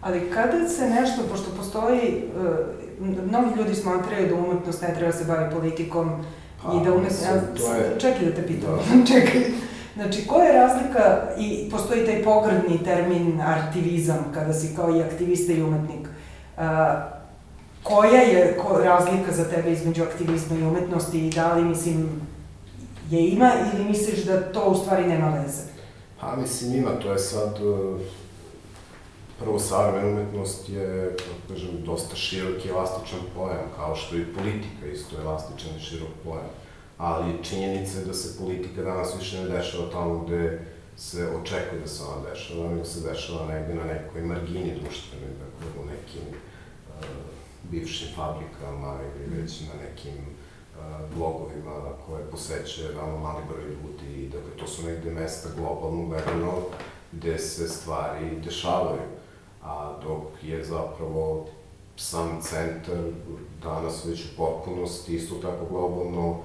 Ali 0.00 0.30
kada 0.30 0.68
se 0.68 0.90
nešto, 0.90 1.22
pošto 1.30 1.50
postoji, 1.56 2.24
uh, 2.36 3.24
mnogi 3.28 3.58
ljudi 3.58 3.74
smatraju 3.74 4.28
da 4.28 4.34
umetnost 4.34 4.82
ne 4.82 4.94
treba 4.94 5.12
da 5.12 5.18
se 5.18 5.24
bavi 5.24 5.54
politikom 5.54 6.24
pa, 6.62 6.72
i 6.72 6.84
da 6.84 6.92
umetnost... 6.92 7.22
Ja, 7.68 7.76
je... 7.76 8.00
Čekaj 8.00 8.26
da 8.26 8.34
te 8.34 8.46
pitam, 8.46 8.76
da. 8.76 9.06
čekaj. 9.14 9.63
Znači, 9.94 10.26
koja 10.26 10.44
je 10.44 10.52
razlika, 10.52 11.22
i 11.38 11.70
postoji 11.70 12.06
taj 12.06 12.24
pogrdni 12.24 12.84
termin 12.84 13.40
artivizam, 13.40 14.32
kada 14.34 14.52
si 14.52 14.76
kao 14.76 14.96
i 14.96 15.02
aktivista 15.02 15.52
i 15.52 15.62
umetnik, 15.62 16.08
uh, 16.56 16.62
koja 17.82 18.20
je 18.20 18.58
ko, 18.62 18.78
razlika 18.78 19.32
za 19.32 19.44
tebe 19.44 19.72
između 19.72 20.02
aktivizma 20.02 20.56
i 20.56 20.62
umetnosti 20.62 21.26
i 21.26 21.30
da 21.30 21.54
li, 21.54 21.64
mislim, 21.64 22.20
je 23.10 23.28
ima 23.28 23.52
ili 23.74 23.84
misliš 23.84 24.24
da 24.24 24.52
to 24.52 24.64
u 24.64 24.74
stvari 24.74 25.06
nema 25.06 25.28
veze? 25.28 25.62
Pa, 26.20 26.36
mislim, 26.36 26.74
ima, 26.74 26.90
to 26.90 27.12
je 27.12 27.18
sad, 27.18 27.56
e, 27.56 28.04
prvo, 29.38 29.58
savremena 29.58 30.08
umetnost 30.08 30.68
je, 30.68 31.16
kako 31.18 31.54
kažem, 31.54 31.70
dosta 31.86 32.16
širok 32.16 32.64
i 32.64 32.68
elastičan 32.68 33.18
pojam, 33.34 33.66
kao 33.76 33.96
što 33.96 34.16
i 34.16 34.34
politika 34.34 34.86
isto 34.92 35.16
je 35.16 35.22
elastičan 35.22 35.70
i 35.78 35.84
širok 35.84 36.08
pojam. 36.24 36.50
Ali 36.98 37.44
činjenica 37.44 37.98
je 37.98 38.04
da 38.04 38.14
se 38.14 38.38
politika 38.38 38.82
danas 38.82 39.16
više 39.18 39.42
ne 39.42 39.48
dešava 39.48 39.90
tamo 39.92 40.18
gde 40.18 40.66
se 40.96 41.28
očekuje 41.28 41.80
da 41.80 41.88
se 41.88 42.02
ona 42.04 42.30
dešava, 42.30 42.70
nego 42.70 42.84
se 42.84 43.08
dešava 43.08 43.46
negde 43.46 43.74
na 43.74 43.84
nekoj 43.84 44.22
margini 44.22 44.80
društvene, 44.80 45.26
dakle, 45.26 45.82
u 45.82 45.86
nekim 45.86 46.28
uh, 46.28 47.04
bivšim 47.70 48.08
fabrikama 48.16 48.98
ili 49.02 49.42
već 49.42 49.60
na 49.60 49.74
nekim 49.88 50.34
blogovima 51.16 51.72
koje 52.06 52.30
posećuje 52.30 52.88
veoma 52.88 53.18
mali 53.18 53.42
broj 53.48 53.64
ljudi. 53.64 54.28
Dakle, 54.28 54.50
to 54.58 54.66
su 54.66 54.86
negde 54.86 55.10
mesta 55.10 55.48
globalno 55.56 56.06
gledano 56.06 56.52
gde 57.12 57.38
se 57.38 57.68
stvari 57.68 58.40
dešavaju. 58.44 59.02
A 59.62 59.98
dok 60.02 60.22
je 60.42 60.64
zapravo 60.64 61.46
sam 61.96 62.42
centar 62.42 62.98
danas 63.62 64.04
već 64.04 64.24
u 64.24 64.36
potpunosti 64.36 65.14
isto 65.14 65.34
tako 65.34 65.66
globalno 65.70 66.30
uh, 66.30 66.36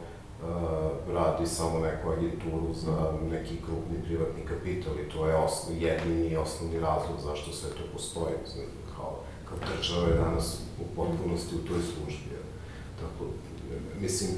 radi 1.13 1.47
samo 1.47 1.80
neku 1.80 2.10
agenturu 2.10 2.73
za 2.73 3.13
neki 3.32 3.56
krupni 3.65 4.04
privatni 4.06 4.45
kapital 4.45 4.93
i 4.99 5.10
to 5.10 5.28
je 5.28 5.36
osnov, 5.36 5.78
jedini 5.78 6.28
i 6.28 6.38
osnovni 6.38 6.80
razlog 6.80 7.17
zašto 7.23 7.52
sve 7.54 7.69
to 7.69 7.84
postoji. 7.93 8.36
Znači, 8.45 8.69
kao, 8.95 9.19
kao 9.49 9.58
država 9.78 10.08
je 10.08 10.13
danas 10.13 10.58
u 10.82 10.95
potpunosti 10.95 11.56
u 11.56 11.67
toj 11.67 11.80
službi. 11.82 12.36
Tako, 12.99 13.32
mislim, 13.99 14.32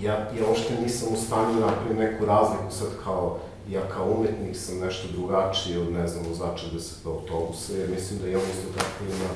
ja, 0.00 0.12
ja 0.12 0.50
ošte 0.52 0.80
nisam 0.82 1.08
u 1.12 1.16
stanju 1.16 1.60
da 1.60 1.66
napravim 1.66 1.98
neku 1.98 2.24
razliku 2.24 2.70
sad 2.70 2.88
kao, 3.04 3.38
ja 3.68 3.88
kao 3.88 4.10
umetnik 4.10 4.56
sam 4.56 4.78
nešto 4.78 5.08
drugačiji 5.12 5.76
od, 5.78 5.92
ne 5.92 6.08
znam, 6.08 6.24
vozača 6.28 6.66
deset 6.72 7.06
autobusa, 7.06 7.72
jer 7.72 7.90
mislim 7.90 8.20
da 8.20 8.28
i 8.28 8.34
on 8.34 8.42
isto 8.42 8.68
tako 8.78 9.04
ima 9.04 9.30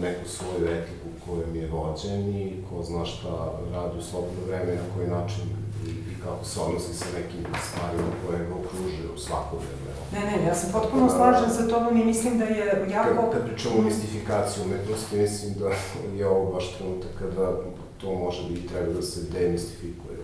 neku 0.00 0.28
svoju 0.28 0.64
etiku 0.76 1.08
kojom 1.26 1.56
je 1.56 1.70
vođen 1.70 2.36
i 2.36 2.64
ko 2.70 2.82
zna 2.82 3.04
šta 3.04 3.52
radi 3.72 3.98
u 3.98 4.02
slobodno 4.02 4.40
vreme, 4.46 4.74
na 4.74 4.94
koji 4.94 5.08
način 5.08 5.44
i, 5.86 5.90
i 5.90 6.14
kako 6.24 6.44
se 6.44 6.60
odnosi 6.60 6.94
sa 6.94 7.06
nekim 7.18 7.44
stvarima 7.68 8.10
koje 8.26 8.38
ga 8.46 8.54
okružuju 8.54 9.18
svakodnevno. 9.18 9.88
Ne, 10.12 10.20
ne, 10.20 10.46
ja 10.46 10.54
se 10.54 10.72
potpuno 10.72 11.08
slažem 11.08 11.50
sa 11.50 11.68
tobom 11.68 12.00
i 12.00 12.04
mislim 12.04 12.38
da 12.38 12.44
je 12.44 12.86
jako... 12.90 13.22
Kad, 13.22 13.32
kad 13.32 13.48
pričamo 13.48 13.78
o 13.78 13.82
mistifikaciji 13.82 14.64
umetnosti, 14.64 15.16
mislim 15.16 15.54
da 15.54 15.70
je 16.16 16.28
ovo 16.28 16.52
baš 16.52 16.74
trenutak 16.76 17.10
kada 17.18 17.52
to 18.00 18.14
može 18.14 18.42
i 18.42 18.66
treba 18.66 18.92
da 18.92 19.02
se 19.02 19.20
demistifikuje. 19.32 20.18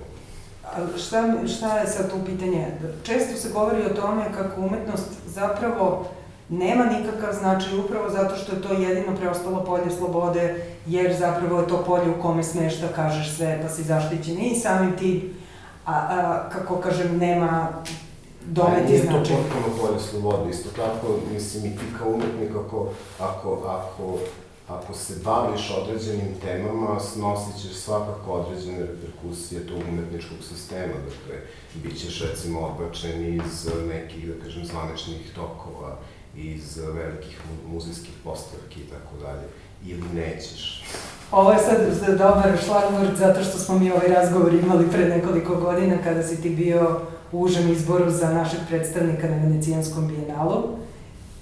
A 0.65 0.99
šta, 0.99 1.47
šta 1.47 1.79
je 1.79 1.87
sad 1.87 2.11
tu 2.11 2.17
pitanje? 2.27 2.67
Često 3.03 3.37
se 3.37 3.53
govori 3.53 3.83
o 3.85 3.95
tome 3.95 4.25
kako 4.37 4.61
umetnost 4.61 5.09
zapravo 5.27 6.07
nema 6.49 6.85
nikakav 6.85 7.35
značaj 7.35 7.79
upravo 7.79 8.11
zato 8.11 8.37
što 8.37 8.53
je 8.53 8.63
to 8.63 8.73
jedino 8.73 9.17
preostalo 9.17 9.65
polje 9.65 9.91
slobode, 9.99 10.67
jer 10.87 11.17
zapravo 11.19 11.61
je 11.61 11.69
to 11.69 11.85
polje 11.87 12.11
u 12.11 12.23
kome 12.23 12.43
smeš 12.43 12.81
da 12.81 12.89
kažeš 12.89 13.37
sve 13.37 13.61
pa 13.63 13.69
si 13.69 13.83
zaštićen 13.83 14.39
i 14.39 14.55
samim 14.55 14.97
tim, 14.97 15.35
a, 15.87 15.93
a, 15.93 16.49
kako 16.53 16.77
kažem, 16.77 17.19
nema 17.19 17.69
značaj. 18.53 18.99
značaj. 18.99 19.21
Nije 19.21 19.25
to 19.25 19.35
potpuno 19.37 19.87
polje 19.87 20.01
slobode, 20.01 20.51
isto 20.51 20.69
tako, 20.77 21.07
mislim, 21.33 21.67
i 21.67 21.77
ti 21.77 21.85
kao 21.99 22.09
umetnik, 22.09 22.51
ako, 22.67 22.89
ako, 23.19 23.53
ako 23.53 24.19
ako 24.69 24.95
se 24.95 25.15
baviš 25.25 25.71
određenim 25.71 26.35
temama, 26.43 27.01
snosit 27.01 27.63
ćeš 27.63 27.77
svakako 27.77 28.33
određene 28.33 28.79
reperkusije 28.79 29.67
tog 29.67 29.79
umetničkog 29.89 30.39
sistema, 30.49 30.93
dakle, 30.93 31.41
bit 31.75 32.01
ćeš 32.01 32.23
recimo 32.23 32.61
odbačen 32.61 33.35
iz 33.35 33.69
nekih, 33.89 34.29
da 34.29 34.45
kažem, 34.45 34.65
zvaničnih 34.65 35.33
tokova, 35.35 35.99
iz 36.37 36.77
velikih 36.77 37.41
muzejskih 37.67 38.15
postavki 38.25 38.81
i 38.81 38.87
tako 38.87 39.27
dalje, 39.27 39.47
ili 39.85 40.09
nećeš. 40.15 40.85
Ovo 41.31 41.53
je 41.53 41.59
sad 41.59 42.19
dobar 42.19 42.59
šlagvord 42.65 43.17
zato 43.19 43.45
što 43.45 43.59
smo 43.59 43.79
mi 43.79 43.91
ovaj 43.91 44.09
razgovor 44.09 44.55
imali 44.55 44.91
pre 44.91 45.09
nekoliko 45.09 45.55
godina 45.55 45.97
kada 46.05 46.23
si 46.23 46.43
ti 46.43 46.51
bio 46.51 47.01
u 47.33 47.41
užem 47.41 47.73
izboru 47.73 48.11
za 48.11 48.33
našeg 48.33 48.61
predstavnika 48.69 49.29
na 49.29 49.37
Venecijanskom 49.37 50.09
bijenalu. 50.09 50.63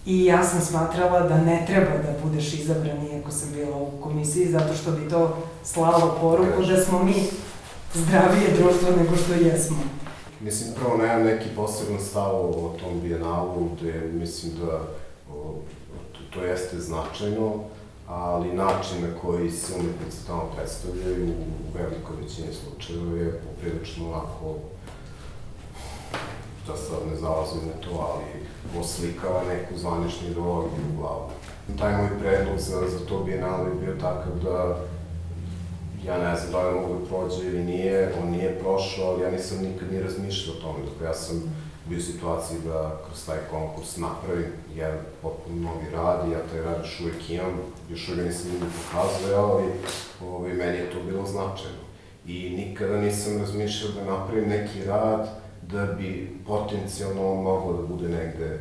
I 0.07 0.25
ja 0.25 0.45
sam 0.45 0.61
smatrala 0.61 1.21
da 1.21 1.37
ne 1.37 1.65
treba 1.67 1.91
da 1.91 2.15
budeš 2.25 2.55
izabran 2.55 3.07
iako 3.07 3.31
sam 3.31 3.53
bila 3.53 3.77
u 3.77 3.91
komisiji, 4.03 4.49
zato 4.49 4.75
što 4.75 4.91
bi 4.91 5.09
to 5.09 5.37
slalo 5.65 6.19
poruku 6.21 6.63
da 6.63 6.85
smo 6.85 7.03
mi 7.03 7.15
zdravije 7.95 8.57
društvo 8.59 8.89
nego 8.97 9.17
što 9.17 9.33
jesmo. 9.33 9.77
Mislim, 10.43 10.75
prvo 10.75 10.97
nemam 10.97 11.23
neki 11.23 11.49
poseban 11.57 12.01
stav 12.01 12.35
o 12.35 12.77
tom 12.81 13.01
bijenalu, 13.01 13.69
gde 13.81 13.93
mislim 14.13 14.53
da 14.61 14.81
o, 15.35 15.55
to, 16.13 16.19
to 16.31 16.45
jeste 16.45 16.79
značajno, 16.81 17.55
ali 18.09 18.53
način 18.53 19.03
na 19.03 19.21
koji 19.23 19.51
se 19.51 19.73
umetnici 19.75 20.27
tamo 20.27 20.51
predstavljaju 20.57 21.29
u 21.29 21.79
velikoj 21.79 22.17
većini 22.23 22.49
slučajeva 22.53 23.17
je 23.17 23.41
poprilično 23.41 24.09
onako 24.09 24.55
da 26.67 26.77
sad 26.77 26.99
ne 27.11 27.17
zalazim 27.17 27.61
na 27.67 27.81
to, 27.81 27.91
ali 28.13 28.47
oslikava 28.81 29.43
neku 29.49 29.79
zvaničnu 29.79 30.29
ideologiju 30.29 30.85
u 30.93 31.01
glavu. 31.01 31.29
Taj 31.79 31.97
moj 31.97 32.19
predlog 32.21 32.59
za, 32.59 32.89
za 32.89 33.07
to 33.07 33.25
bijenale 33.25 33.69
je 33.69 33.75
bio 33.75 33.95
takav 34.01 34.33
da 34.43 34.77
ja 36.07 36.19
ne 36.19 36.37
znam 36.37 36.53
da 36.53 36.69
li 36.69 36.81
mogu 36.81 36.95
da 36.95 37.07
prođe 37.07 37.47
ili 37.47 37.65
nije, 37.65 38.15
on 38.23 38.31
nije 38.31 38.59
prošao, 38.59 39.07
ali 39.07 39.23
ja 39.23 39.31
nisam 39.31 39.59
nikad 39.59 39.93
ni 39.93 40.03
razmišljao 40.03 40.57
o 40.57 40.61
tome. 40.61 40.79
Dakle, 40.91 41.07
ja 41.07 41.15
sam 41.15 41.43
bio 41.89 41.99
u 41.99 42.03
situaciji 42.03 42.59
da 42.65 43.01
kroz 43.07 43.27
taj 43.27 43.39
konkurs 43.51 43.97
napravim 43.97 44.53
jedan 44.75 44.99
potpuno 45.23 45.63
novi 45.63 45.91
rad 45.93 46.29
i 46.29 46.33
ja 46.33 46.39
taj 46.51 46.61
rad 46.61 46.79
još 46.81 47.01
uvijek 47.01 47.31
imam, 47.31 47.53
još 47.91 48.09
uvijek 48.09 48.27
nisam 48.27 48.51
nigde 48.51 48.67
pokazao, 48.79 49.53
ali 49.53 49.65
ovaj, 50.29 50.53
meni 50.53 50.79
je 50.79 50.91
to 50.91 50.99
bilo 51.11 51.27
značajno. 51.27 51.83
I 52.27 52.51
nikada 52.51 53.01
nisam 53.01 53.39
razmišljao 53.39 53.93
da 53.93 54.05
napravim 54.05 54.49
neki 54.49 54.85
rad 54.85 55.29
da 55.63 55.87
bi 55.87 56.39
potencijalno 56.47 57.35
moglo 57.35 57.73
da 57.73 57.87
bude 57.87 58.09
negde 58.09 58.47
e, 58.47 58.61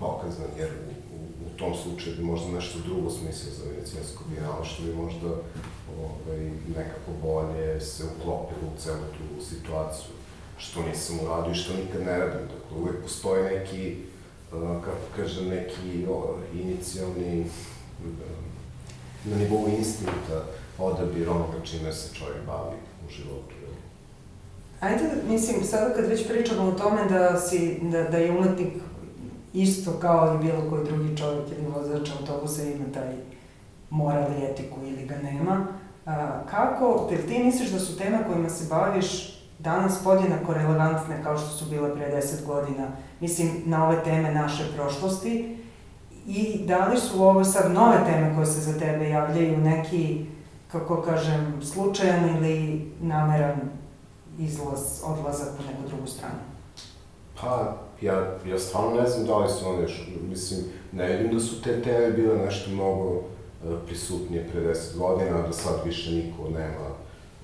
pokazan, 0.00 0.46
jer 0.58 0.68
u, 0.68 1.46
u 1.46 1.58
tom 1.58 1.74
slučaju 1.74 2.16
bi 2.16 2.22
možda 2.22 2.52
nešto 2.52 2.78
drugo 2.86 3.10
smislio 3.10 3.52
za 3.54 3.70
venecijansko 3.70 4.24
bijenalo, 4.28 4.64
što 4.64 4.82
bi 4.82 4.94
možda 4.94 5.28
ovaj, 6.04 6.50
nekako 6.76 7.10
bolje 7.22 7.80
se 7.80 8.04
uklopilo 8.04 8.70
u 8.74 8.80
celu 8.80 8.98
tu 8.98 9.44
situaciju, 9.44 10.10
što 10.58 10.82
nisam 10.82 11.18
uradio 11.22 11.52
i 11.52 11.54
što 11.54 11.72
nikad 11.76 12.00
ne 12.00 12.18
radim. 12.18 12.40
Dakle, 12.40 12.78
uvek 12.78 13.02
postoji 13.02 13.44
neki, 13.44 13.96
uh, 14.52 14.84
kako 14.84 15.06
kažem, 15.16 15.48
neki 15.48 16.06
o, 16.10 16.36
inicijalni, 16.54 17.46
na 19.24 19.36
nivou 19.36 19.68
instinkta, 19.78 20.44
odabir 20.78 21.30
onoga 21.30 21.64
čime 21.64 21.92
se 21.92 22.14
čovjek 22.14 22.46
bavi 22.46 22.76
u 23.06 23.10
životu. 23.10 23.58
Ajde, 24.80 25.04
mislim, 25.28 25.64
sada 25.64 25.94
kad 25.94 26.06
već 26.06 26.28
pričamo 26.28 26.62
o 26.62 26.72
tome 26.72 27.04
da, 27.08 27.40
si, 27.40 27.78
da, 27.82 28.02
da 28.02 28.16
je 28.18 28.30
umetnik 28.30 28.72
isto 29.54 29.92
kao 29.92 30.34
i 30.34 30.44
bilo 30.44 30.70
koji 30.70 30.84
drugi 30.84 31.16
čovjek 31.16 31.44
ili 31.50 31.70
vozač 31.74 32.10
autobusa 32.20 32.62
ima 32.62 32.84
taj 32.94 33.12
moral 33.90 34.30
i 34.32 34.44
etiku 34.44 34.80
ili 34.86 35.06
ga 35.06 35.16
nema, 35.16 35.66
a, 36.08 36.40
kako, 36.50 37.06
te 37.08 37.16
ti 37.16 37.44
misliš 37.44 37.70
da 37.70 37.78
su 37.78 37.98
teme 37.98 38.18
kojima 38.26 38.48
se 38.48 38.66
baviš 38.70 39.38
danas 39.58 40.04
podjednako 40.04 40.54
relevantne 40.54 41.22
kao 41.22 41.38
što 41.38 41.48
su 41.48 41.64
bile 41.70 41.94
pre 41.94 42.08
deset 42.08 42.46
godina, 42.46 42.88
mislim, 43.20 43.50
na 43.64 43.88
ove 43.88 44.04
teme 44.04 44.34
naše 44.34 44.64
prošlosti, 44.76 45.58
i 46.26 46.64
da 46.66 46.86
li 46.86 47.00
su 47.00 47.22
ovo 47.22 47.44
sad 47.44 47.72
nove 47.72 47.96
teme 48.06 48.34
koje 48.34 48.46
se 48.46 48.60
za 48.60 48.78
tebe 48.78 49.08
javljaju 49.08 49.58
neki, 49.58 50.26
kako 50.72 51.02
kažem, 51.02 51.60
slučajan 51.62 52.36
ili 52.36 52.86
nameran 53.00 53.60
izlaz, 54.38 55.02
odlazak 55.04 55.48
u 55.48 55.70
neku 55.70 55.88
drugu 55.88 56.06
stranu? 56.06 56.38
Pa, 57.40 57.76
ja, 58.00 58.36
ja 58.46 58.58
stvarno 58.58 59.00
ne 59.00 59.08
znam 59.08 59.26
da 59.26 59.38
li 59.38 59.48
su 59.48 59.68
one 59.68 59.86
mislim, 60.28 60.60
ne 60.92 61.16
vidim 61.16 61.34
da 61.34 61.40
su 61.40 61.62
te 61.62 61.82
teme 61.82 62.10
bile 62.10 62.36
nešto 62.36 62.70
mnogo 62.70 63.22
prisutnije 63.86 64.48
pre 64.52 64.60
10 64.60 64.98
godina, 64.98 65.42
da 65.42 65.52
sad 65.52 65.74
više 65.84 66.10
niko 66.10 66.48
nema 66.48 66.88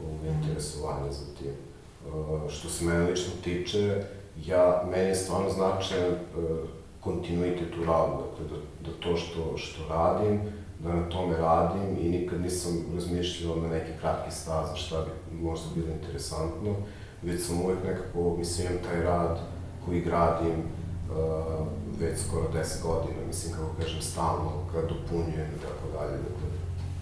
ovog 0.03 0.21
interesovanja 0.25 1.13
za 1.13 1.25
tim. 1.39 1.53
Uh, 2.07 2.51
što 2.51 2.69
se 2.69 2.85
mene 2.85 3.11
lično 3.11 3.33
tiče, 3.45 4.03
ja, 4.47 4.85
meni 4.91 5.09
je 5.09 5.15
stvarno 5.15 5.51
značajan 5.51 6.13
uh, 6.13 6.19
kontinuitet 7.01 7.77
u 7.83 7.85
radu, 7.85 8.13
dakle, 8.13 8.47
da, 8.49 8.91
da 8.91 8.97
to 9.01 9.17
što, 9.17 9.57
što 9.57 9.89
radim, 9.89 10.41
da 10.79 10.95
na 10.95 11.09
tome 11.09 11.37
radim 11.37 11.97
i 12.01 12.09
nikad 12.09 12.41
nisam 12.41 12.73
razmišljao 12.95 13.57
na 13.57 13.69
neke 13.69 13.93
kratke 14.01 14.31
staze 14.31 14.77
šta 14.77 15.01
bi 15.01 15.37
možda 15.37 15.67
bilo 15.75 15.87
interesantno, 15.93 16.75
već 17.23 17.47
sam 17.47 17.61
uvek 17.61 17.79
nekako, 17.85 18.37
mislim, 18.39 18.69
taj 18.85 19.03
rad 19.03 19.41
koji 19.85 20.01
gradim 20.01 20.55
uh, 21.11 21.67
već 22.01 22.21
skoro 22.21 22.49
10 22.55 22.83
godina, 22.83 23.27
mislim, 23.27 23.53
kako 23.53 23.71
kažem, 23.81 24.03
stalno 24.03 24.51
ga 24.73 24.81
dopunjujem 24.81 25.51
i 25.57 25.61
tako 25.67 25.99
dalje. 25.99 26.17
Dakle, 26.17 26.49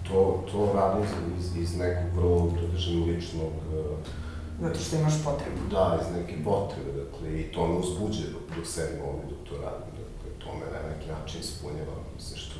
to, 0.08 0.44
to 0.52 0.72
radim 0.74 1.04
iz, 1.38 1.56
iz 1.56 1.78
nekog 1.78 2.16
vrlo, 2.16 2.50
da 2.62 2.72
kažem, 2.72 3.02
ličnog... 3.02 3.52
Uh, 3.72 4.22
Zato 4.60 4.78
što 4.78 4.96
imaš 4.96 5.24
potrebu. 5.24 5.62
Da, 5.70 5.98
iz 6.00 6.16
neke 6.16 6.44
potrebe, 6.44 6.90
dakle, 7.02 7.40
i 7.40 7.52
to 7.52 7.66
me 7.66 7.74
uzbuđe 7.78 8.24
dok, 8.32 8.56
dok 8.56 8.66
sedim 8.66 9.00
ovde, 9.08 9.24
dok 9.30 9.40
to 9.48 9.54
radim, 9.64 9.92
dakle, 10.02 10.28
to 10.42 10.48
me 10.58 10.66
na 10.74 10.80
neki 10.90 11.08
način 11.10 11.40
ispunjava, 11.40 11.96
mislim, 12.14 12.38
što 12.38 12.56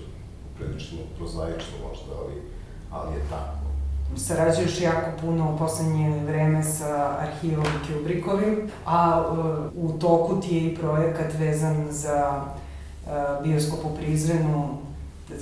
prilično 0.57 0.99
prozaično 1.17 1.75
možda, 1.89 2.13
ali, 2.21 2.37
ali 2.91 3.15
je 3.17 3.23
tako. 3.31 3.62
Sarađuješ 4.16 4.81
jako 4.81 5.11
puno 5.20 5.55
u 5.55 5.59
poslednje 5.59 6.22
vreme 6.27 6.62
sa 6.62 7.16
arhivom 7.20 7.66
Kubrickovim, 7.87 8.70
a 8.87 9.27
uh, 9.31 9.85
u 9.85 9.98
toku 9.98 10.40
ti 10.40 10.57
je 10.57 10.62
i 10.62 10.77
projekat 10.77 11.35
vezan 11.38 11.87
za 11.90 12.42
uh, 13.07 13.12
bioskop 13.42 13.85
u 13.85 13.96
Prizrenu 13.96 14.68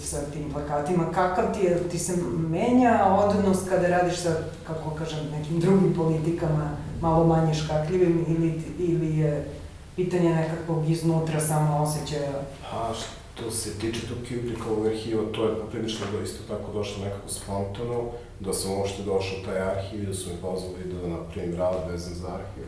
sa 0.03 0.17
tim 0.33 0.53
plakatima. 0.53 1.05
Kakav 1.15 1.45
ti 1.55 1.67
je, 1.67 1.89
ti 1.89 1.99
se 1.99 2.13
menja 2.49 3.17
odnos 3.19 3.59
kada 3.69 3.89
radiš 3.89 4.17
sa, 4.17 4.35
kako 4.67 4.91
kažem, 4.91 5.19
nekim 5.39 5.61
drugim 5.61 5.95
politikama, 5.95 6.71
malo 7.01 7.27
manje 7.27 7.55
škakljivim 7.55 8.25
ili, 8.29 8.63
ili 8.79 9.19
je 9.19 9.49
pitanje 9.97 10.35
nekakvog 10.35 10.91
iznutra 10.91 11.41
samo 11.41 11.83
osjećaja? 11.83 12.31
Pa, 12.71 12.93
što 13.41 13.51
se 13.51 13.79
tiče 13.79 14.01
tog 14.09 14.19
Kubrickovog 14.29 14.87
arhiva, 14.87 15.23
to 15.33 15.45
je 15.45 15.61
poprilično 15.61 16.07
da 16.13 16.23
isto 16.23 16.39
tako 16.49 16.73
došlo 16.73 17.05
nekako 17.05 17.29
spontano, 17.29 18.11
da 18.41 18.53
sam 18.53 18.73
uopšte 18.73 19.03
došao 19.03 19.39
u 19.39 19.45
taj 19.45 19.61
arhiv 19.61 20.03
i 20.03 20.07
da 20.07 20.15
su 20.15 20.31
mi 20.31 20.37
pozvali 20.43 20.85
da 20.85 21.09
napravim 21.09 21.57
rad 21.57 21.91
vezan 21.91 22.15
za 22.15 22.29
arhiv. 22.29 22.65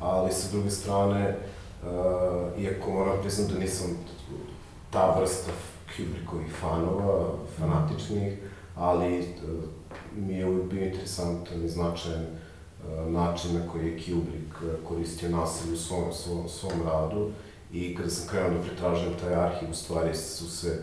Ali 0.00 0.32
sa 0.32 0.48
druge 0.52 0.70
strane, 0.70 1.36
uh, 1.82 2.62
iako 2.62 2.90
moram 2.90 3.20
priznam 3.22 3.48
da 3.48 3.58
nisam 3.58 3.86
ta 4.90 5.18
vrsta 5.20 5.52
Kubrickovih 5.96 6.52
fanova, 6.60 7.34
fanatičnih, 7.58 8.38
ali 8.76 9.18
uh, 9.18 9.24
mi 10.16 10.34
je 10.34 10.46
uvijek 10.46 10.70
bio 10.70 10.84
interesantan 10.84 11.64
i 11.64 11.68
značajan 11.68 12.24
uh, 12.24 13.12
način 13.12 13.54
na 13.54 13.72
koji 13.72 13.86
je 13.86 13.98
Kubrick 13.98 14.82
koristio 14.88 15.28
nasilje 15.28 15.74
u 15.74 15.76
svom, 15.76 16.12
svom, 16.12 16.48
svom 16.48 16.82
radu 16.86 17.30
i 17.72 17.94
kada 17.94 18.10
sam 18.10 18.28
krenuo 18.28 18.58
da 18.58 18.64
pretražujem 18.64 19.14
taj 19.20 19.34
arhiv, 19.34 19.70
u 19.70 19.74
stvari 19.74 20.14
su 20.14 20.50
se 20.50 20.82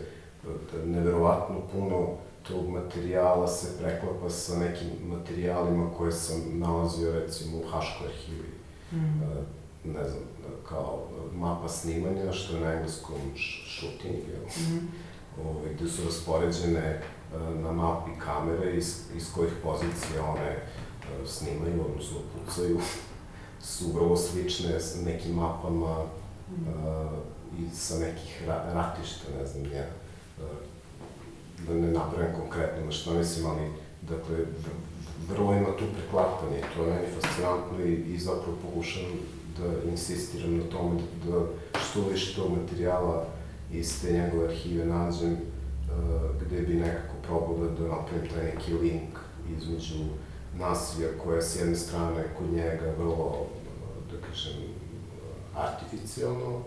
neverovatno 0.84 1.56
puno 1.72 2.08
tog 2.48 2.68
materijala 2.68 3.48
se 3.48 3.78
preklapa 3.78 4.30
sa 4.30 4.58
nekim 4.58 4.88
materijalima 5.04 5.90
koje 5.98 6.12
sam 6.12 6.42
nalazio 6.52 7.12
recimo 7.12 7.56
u 7.58 7.68
Haškoj 7.70 8.06
arhivi. 8.06 8.48
Mm. 8.92 9.22
E, 9.22 9.42
ne 9.84 10.08
znam, 10.08 10.22
kao 10.68 11.02
mapa 11.32 11.68
snimanja, 11.68 12.32
što 12.32 12.56
je 12.56 12.60
na 12.60 12.72
engleskom 12.72 13.16
sh- 13.34 13.78
shooting, 13.78 14.28
jel? 14.28 14.42
Mm. 14.42 14.88
Ove, 15.48 15.74
gde 15.74 15.88
su 15.88 16.04
raspoređene 16.04 16.80
e, 16.80 17.00
na 17.62 17.72
mapi 17.72 18.10
kamere 18.18 18.76
iz, 18.76 19.00
iz 19.16 19.32
kojih 19.34 19.52
pozicija 19.62 20.24
one 20.24 20.50
e, 20.50 20.62
snimaju, 21.26 21.84
odnosno 21.90 22.16
pucaju, 22.34 22.78
su 23.72 23.92
vrlo 23.92 24.16
slične 24.16 24.78
nekim 25.04 25.34
mapama. 25.34 26.04
Uh, 26.50 27.18
i 27.58 27.76
sa 27.76 27.98
nekih 27.98 28.42
ra 28.46 28.72
ratišta, 28.74 29.24
ne 29.38 29.46
znam, 29.46 29.72
ja, 29.72 29.86
uh, 30.38 30.44
da 31.66 31.74
ne 31.74 31.92
napravim 31.92 32.34
konkretno 32.34 32.84
na 32.84 32.90
što 32.90 33.14
mislim, 33.14 33.46
ali, 33.46 33.70
dakle, 34.02 34.36
vrlo 35.28 35.52
ima 35.52 35.76
tu 35.78 35.84
preklapanje, 35.96 36.60
to 36.74 36.82
je 36.82 36.94
meni 36.94 37.06
fascinantno 37.20 37.84
i, 37.84 38.14
i 38.14 38.18
zapravo 38.18 38.56
pokušavam 38.62 39.12
da 39.58 39.90
insistiram 39.90 40.56
na 40.56 40.64
tome 40.64 41.00
da, 41.26 41.38
da 41.40 41.78
što 41.90 42.08
više 42.08 42.34
tog 42.36 42.50
materijala 42.62 43.26
iz 43.72 44.02
te 44.02 44.12
njegove 44.12 44.44
arhive 44.48 44.84
nađem, 44.84 45.32
uh, 45.32 46.46
gde 46.46 46.60
bi 46.60 46.74
nekako 46.74 47.14
probao 47.22 47.58
da, 47.58 47.82
da 47.82 47.88
napravim 47.88 48.28
taj 48.34 48.44
neki 48.44 48.72
link 48.72 49.18
između 49.58 50.04
nasilja 50.58 51.08
koje 51.24 51.36
je 51.36 51.42
s 51.42 51.56
jedne 51.56 51.76
strane 51.76 52.24
kod 52.38 52.52
njega 52.52 52.94
vrlo, 52.98 53.46
da 54.12 54.26
kažem, 54.28 54.52
artificijalno, 55.56 56.62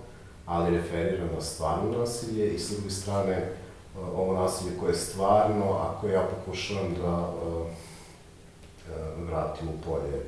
ali 0.46 0.78
referira 0.78 1.26
na 1.36 1.42
stvarno 1.42 1.98
nasilje 1.98 2.54
i 2.54 2.60
s 2.60 2.70
druge 2.70 2.90
strane 2.90 3.52
uh, 3.96 4.20
ovo 4.20 4.34
nasilje 4.34 4.78
koje 4.80 4.90
je 4.90 4.96
stvarno, 4.96 5.74
a 5.74 5.98
koje 6.02 6.14
ja 6.14 6.28
pokušavam 6.28 6.94
da 7.02 7.20
uh, 7.20 7.62
uh, 7.62 9.28
vratim 9.28 9.68
u 9.70 9.82
polje 9.86 10.24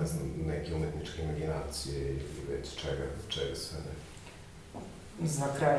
ne 0.00 0.06
znam, 0.06 0.22
neke 0.46 0.74
umetničke 0.74 1.22
imaginacije 1.22 2.10
ili 2.10 2.56
već 2.56 2.74
čega, 2.74 3.04
čega 3.28 3.54
sve 3.54 3.78
ne. 3.78 5.28
Za 5.28 5.46
kraj, 5.58 5.78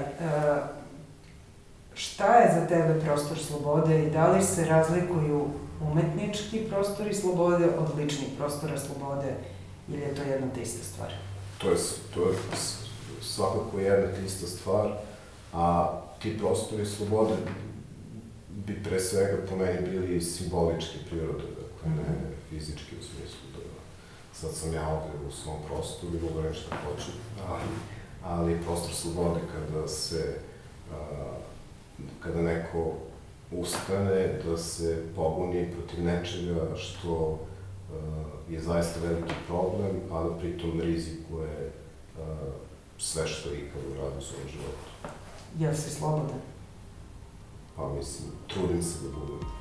šta 1.93 2.35
je 2.35 2.59
za 2.59 2.67
tebe 2.67 3.01
prostor 3.01 3.37
slobode 3.39 4.03
i 4.03 4.09
da 4.09 4.31
li 4.31 4.43
se 4.43 4.65
razlikuju 4.65 5.47
umetnički 5.81 6.59
prostori 6.69 7.13
slobode 7.13 7.65
od 7.65 7.97
ličnih 7.97 8.29
prostora 8.37 8.79
slobode 8.79 9.35
ili 9.89 10.01
je 10.01 10.15
to 10.15 10.21
jedna 10.21 10.47
te 10.55 10.61
ista 10.61 10.83
stvar? 10.83 11.11
To 11.57 11.69
je, 11.69 11.77
to 12.13 12.29
je 12.29 12.37
svakako 13.21 13.79
jedna 13.79 14.13
te 14.13 14.25
ista 14.25 14.47
stvar, 14.47 14.91
a 15.53 15.93
ti 16.21 16.37
prostori 16.37 16.85
slobode 16.85 17.35
bi 18.49 18.83
pre 18.83 18.99
svega 18.99 19.37
po 19.49 19.55
meni 19.55 19.89
bili 19.89 20.21
simboličke 20.21 20.97
prirode, 21.09 21.43
dakle 21.43 21.89
ne 21.89 22.03
fizički 22.49 22.95
u 22.99 23.03
smislu 23.03 23.47
da 23.55 23.61
sad 24.33 24.53
sam 24.53 24.73
ja 24.73 24.87
ovde 24.87 25.27
u 25.27 25.31
svom 25.31 25.55
prostoru 25.67 26.13
i 26.17 26.21
mogu 26.21 26.41
reći 26.41 26.59
šta 26.59 26.75
hoću, 26.75 27.11
ali, 27.49 27.63
ali 28.23 28.61
prostor 28.65 28.93
slobode 28.93 29.39
kada 29.53 29.87
se, 29.87 30.35
a, 30.91 30.95
kada 32.23 32.41
neko 32.41 32.93
ustane 33.51 34.39
da 34.45 34.57
se 34.57 35.03
pobuni 35.15 35.71
protiv 35.71 36.03
nečega 36.05 36.75
što 36.75 37.13
uh, 37.13 38.36
je 38.49 38.61
zaista 38.61 38.99
veliki 38.99 39.33
problem, 39.47 40.01
a 40.11 40.23
da 40.23 40.37
pritom 40.37 40.81
rizikuje 40.81 41.71
uh, 42.19 42.23
sve 42.97 43.27
što 43.27 43.49
je 43.49 43.59
ikad 43.59 43.81
uradio 43.91 44.17
u 44.17 44.21
svom 44.21 44.41
životu. 44.51 45.15
Jel 45.59 45.75
si 45.75 45.89
slobodan? 45.89 46.39
Pa 47.75 47.89
mislim, 47.89 48.29
trudim 48.47 48.83
se 48.83 49.03
da 49.03 49.09
budem. 49.09 49.56